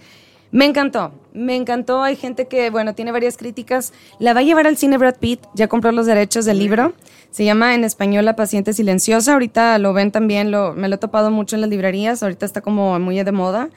[0.53, 2.03] Me encantó, me encantó.
[2.03, 3.93] Hay gente que, bueno, tiene varias críticas.
[4.19, 6.93] La va a llevar al cine Brad Pitt, ya compró los derechos del libro.
[7.31, 9.35] Se llama en español La paciente silenciosa.
[9.35, 12.23] Ahorita lo ven también, lo, me lo he topado mucho en las librerías.
[12.23, 13.71] Ahorita está como muy de moda.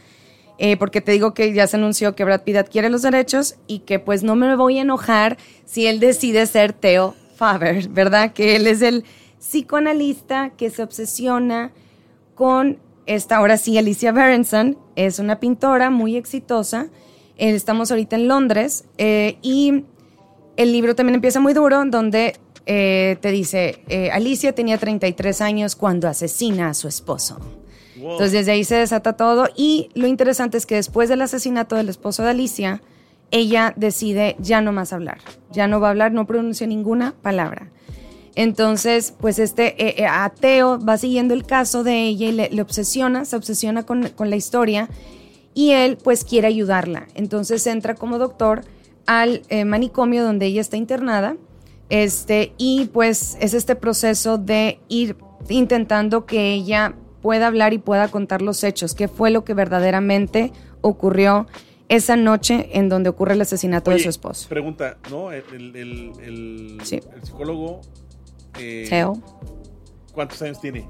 [0.57, 3.79] Eh, porque te digo que ya se anunció que Brad Pitt adquiere los derechos y
[3.79, 8.33] que pues no me voy a enojar si él decide ser Theo Faber, ¿verdad?
[8.33, 9.03] Que él es el
[9.39, 11.71] psicoanalista que se obsesiona
[12.35, 16.87] con esta, ahora sí, Alicia Berenson, es una pintora muy exitosa.
[17.37, 19.85] Eh, estamos ahorita en Londres eh, y
[20.55, 26.07] el libro también empieza muy duro, donde eh, te dice, Alicia tenía 33 años cuando
[26.07, 27.39] asesina a su esposo.
[27.95, 31.89] Entonces desde ahí se desata todo y lo interesante es que después del asesinato del
[31.89, 32.81] esposo de Alicia,
[33.31, 35.19] ella decide ya no más hablar,
[35.51, 37.71] ya no va a hablar, no pronuncia ninguna palabra.
[38.35, 43.25] Entonces, pues este eh, eh, ateo va siguiendo el caso de ella y le, obsesiona,
[43.25, 44.89] se obsesiona con, la historia
[45.53, 47.07] y él pues quiere ayudarla.
[47.13, 48.61] Entonces entra como doctor
[49.05, 51.35] al eh, manicomio donde ella está internada
[51.89, 55.15] este, y pues es este proceso de ir
[55.49, 60.51] intentando que ella pueda hablar y pueda contar los hechos, qué fue lo que verdaderamente
[60.81, 61.45] ocurrió
[61.89, 64.49] esa noche en donde ocurre el asesinato de su esposo.
[64.49, 65.31] Pregunta, ¿no?
[65.31, 67.81] El, el psicólogo
[68.59, 69.21] eh, Teo.
[70.13, 70.85] ¿Cuántos años tiene?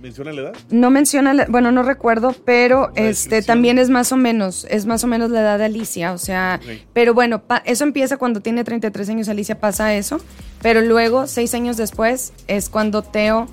[0.00, 0.52] ¿Menciona la edad?
[0.70, 5.06] No menciona, bueno, no recuerdo, pero este también es más o menos, es más o
[5.06, 6.60] menos la edad de Alicia, o sea,
[6.92, 10.20] pero bueno, eso empieza cuando tiene 33 años, Alicia pasa eso,
[10.60, 13.46] pero luego, seis años después, es cuando Teo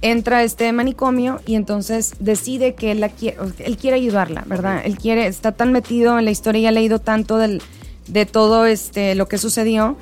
[0.00, 4.82] entra a este manicomio y entonces decide que él, la quiere, él quiere ayudarla, ¿verdad?
[4.84, 7.62] Él quiere, está tan metido en la historia y ha leído tanto del,
[8.06, 9.96] de todo este, lo que sucedió,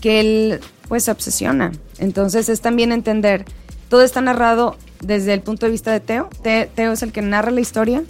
[0.00, 1.72] que él pues se obsesiona.
[1.98, 3.44] Entonces es también entender,
[3.88, 6.28] todo está narrado desde el punto de vista de Teo.
[6.42, 8.02] Teo es el que narra la historia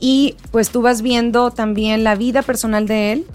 [0.00, 3.26] y pues tú vas viendo también la vida personal de él,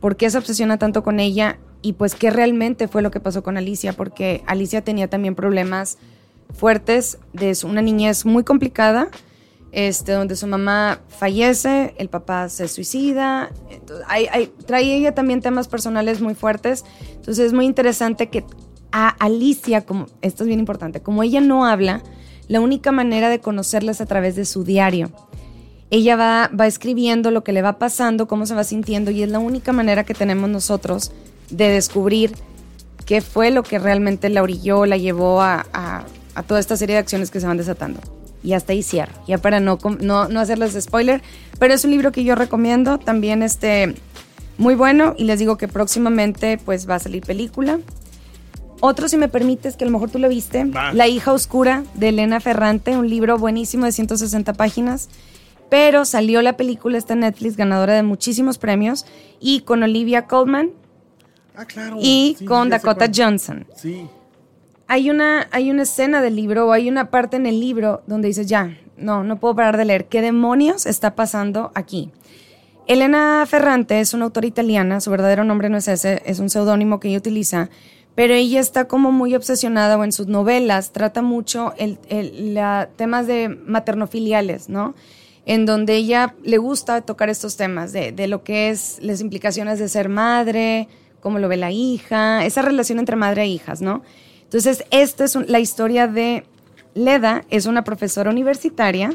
[0.00, 3.42] por qué se obsesiona tanto con ella y pues qué realmente fue lo que pasó
[3.42, 5.98] con Alicia, porque Alicia tenía también problemas
[6.54, 9.08] fuertes de una niñez muy complicada,
[9.76, 13.50] este, donde su mamá fallece, el papá se suicida,
[14.08, 18.42] hay, trae ella también temas personales muy fuertes, entonces es muy interesante que
[18.90, 22.02] a Alicia, como, esto es bien importante, como ella no habla,
[22.48, 25.10] la única manera de conocerla es a través de su diario.
[25.90, 29.28] Ella va, va escribiendo lo que le va pasando, cómo se va sintiendo y es
[29.28, 31.12] la única manera que tenemos nosotros
[31.50, 32.32] de descubrir
[33.04, 35.66] qué fue lo que realmente la orilló, la llevó a,
[36.34, 38.15] a toda esta serie de acciones que se van desatando
[38.46, 41.20] y hasta ahí cierro, ya para no, no, no hacerles spoiler,
[41.58, 43.96] pero es un libro que yo recomiendo, también este,
[44.56, 47.80] muy bueno y les digo que próximamente pues va a salir película.
[48.80, 52.10] Otro, si me permites, que a lo mejor tú lo viste, La hija oscura de
[52.10, 55.08] Elena Ferrante, un libro buenísimo de 160 páginas,
[55.68, 59.06] pero salió la película esta Netflix ganadora de muchísimos premios
[59.40, 60.70] y con Olivia Colman
[61.56, 61.96] ah, claro.
[62.00, 63.66] y con Dakota Johnson.
[63.74, 64.06] Sí
[64.88, 68.28] hay una, hay una escena del libro o hay una parte en el libro donde
[68.28, 70.06] dices, ya, no, no puedo parar de leer.
[70.06, 72.10] ¿Qué demonios está pasando aquí?
[72.86, 77.00] Elena Ferrante es una autora italiana, su verdadero nombre no es ese, es un seudónimo
[77.00, 77.68] que ella utiliza,
[78.14, 81.98] pero ella está como muy obsesionada o en sus novelas trata mucho el,
[82.94, 84.94] temas de maternofiliales, ¿no?
[85.46, 89.80] En donde ella le gusta tocar estos temas de, de lo que es las implicaciones
[89.80, 90.88] de ser madre,
[91.20, 94.02] cómo lo ve la hija, esa relación entre madre e hijas, ¿no?
[94.56, 96.46] Entonces, esta es la historia de
[96.94, 99.14] Leda, es una profesora universitaria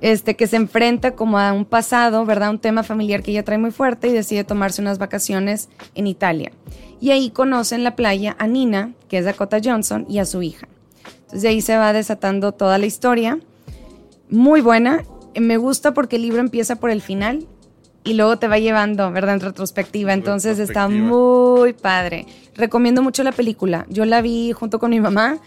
[0.00, 2.50] este, que se enfrenta como a un pasado, ¿verdad?
[2.50, 6.50] Un tema familiar que ella trae muy fuerte y decide tomarse unas vacaciones en Italia.
[7.00, 10.42] Y ahí conoce en la playa a Nina, que es Dakota Johnson, y a su
[10.42, 10.66] hija.
[11.20, 13.38] Entonces de ahí se va desatando toda la historia.
[14.30, 15.04] Muy buena.
[15.40, 17.46] Me gusta porque el libro empieza por el final
[18.04, 19.34] y luego te va llevando, ¿verdad?
[19.34, 20.12] En retrospectiva.
[20.12, 22.26] Entonces está muy padre.
[22.54, 23.86] Recomiendo mucho la película.
[23.88, 25.38] Yo la vi junto con mi mamá.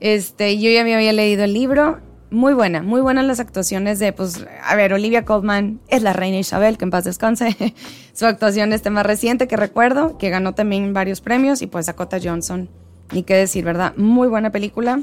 [0.00, 1.98] Este, yo ya me había leído el libro
[2.34, 6.36] muy buena, muy buenas las actuaciones de, pues, a ver, Olivia Colman es la reina
[6.36, 7.56] Isabel, que en paz descanse.
[8.12, 12.18] Su actuación este más reciente que recuerdo, que ganó también varios premios, y pues Dakota
[12.22, 12.68] Johnson,
[13.12, 13.94] ni qué decir, ¿verdad?
[13.96, 15.00] Muy buena película.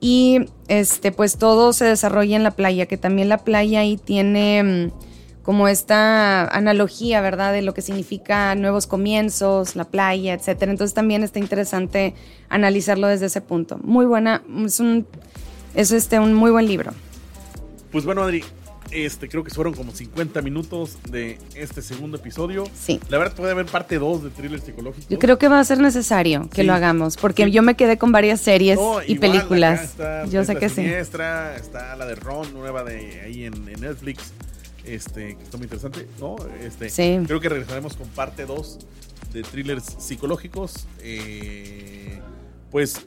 [0.00, 4.62] Y este, pues todo se desarrolla en la playa, que también la playa ahí tiene
[4.62, 5.13] mm,
[5.44, 7.52] como esta analogía, ¿verdad?
[7.52, 10.72] De lo que significa nuevos comienzos, la playa, etcétera.
[10.72, 12.14] Entonces también está interesante
[12.48, 13.78] analizarlo desde ese punto.
[13.84, 15.06] Muy buena, es un
[15.74, 16.92] es este, un muy buen libro.
[17.90, 18.42] Pues bueno, Adri,
[18.90, 22.64] este, creo que fueron como 50 minutos de este segundo episodio.
[22.74, 23.00] Sí.
[23.08, 25.06] La verdad puede haber parte 2 de thriller psicológico.
[25.08, 28.12] Yo creo que va a ser necesario que lo hagamos, porque yo me quedé con
[28.12, 29.96] varias series y películas.
[30.30, 30.82] yo sé que sí.
[30.84, 31.56] Está
[31.96, 34.32] la de Ron, nueva de ahí en, Netflix,
[34.84, 36.06] este, que está muy interesante.
[36.20, 36.36] ¿no?
[36.60, 37.18] Este, sí.
[37.26, 38.78] Creo que regresaremos con parte 2
[39.32, 40.86] de thrillers psicológicos.
[41.00, 42.20] Eh,
[42.70, 43.06] pues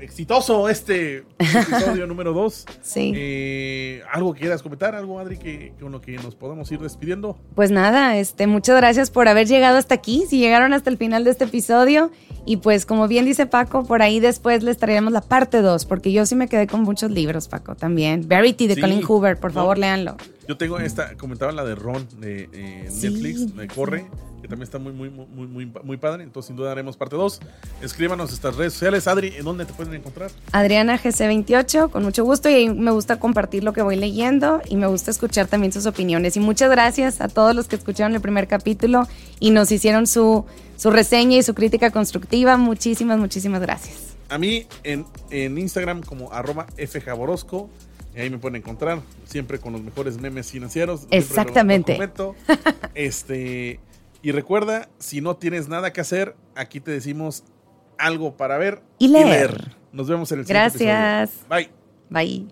[0.00, 2.66] exitoso este episodio número 2.
[2.82, 3.12] Sí.
[3.14, 4.94] Eh, ¿Algo que quieras comentar?
[4.94, 7.38] ¿Algo, Adri, que, con lo que nos podamos ir despidiendo?
[7.54, 11.24] Pues nada, este, muchas gracias por haber llegado hasta aquí, si llegaron hasta el final
[11.24, 12.10] de este episodio.
[12.44, 16.12] Y pues como bien dice Paco, por ahí después les traeremos la parte 2, porque
[16.12, 18.28] yo sí me quedé con muchos libros, Paco, también.
[18.28, 20.16] Verity de Colin Hoover, por favor, léanlo.
[20.48, 24.06] Yo tengo esta, comentaba la de Ron de eh, Netflix, me Corre
[24.40, 26.22] que también está muy, muy, muy, muy, muy padre.
[26.22, 27.40] Entonces, sin duda haremos parte 2.
[27.82, 29.06] Escríbanos estas redes sociales.
[29.08, 30.30] Adri, ¿en dónde te pueden encontrar?
[30.52, 32.48] Adriana GC28, con mucho gusto.
[32.48, 36.36] Y me gusta compartir lo que voy leyendo y me gusta escuchar también sus opiniones.
[36.36, 39.06] Y muchas gracias a todos los que escucharon el primer capítulo
[39.40, 40.44] y nos hicieron su,
[40.76, 42.56] su reseña y su crítica constructiva.
[42.56, 44.16] Muchísimas, muchísimas gracias.
[44.28, 47.70] A mí en, en Instagram como arroba fjaborosco.
[48.16, 51.06] Ahí me pueden encontrar, siempre con los mejores memes financieros.
[51.10, 51.98] Exactamente.
[52.94, 53.78] este,
[54.22, 57.44] y recuerda, si no tienes nada que hacer, aquí te decimos
[57.98, 59.75] algo para ver y leer.
[59.92, 61.46] Nos vemos en el siguiente Gracias.
[61.48, 61.70] Bye.
[62.10, 62.46] Bye.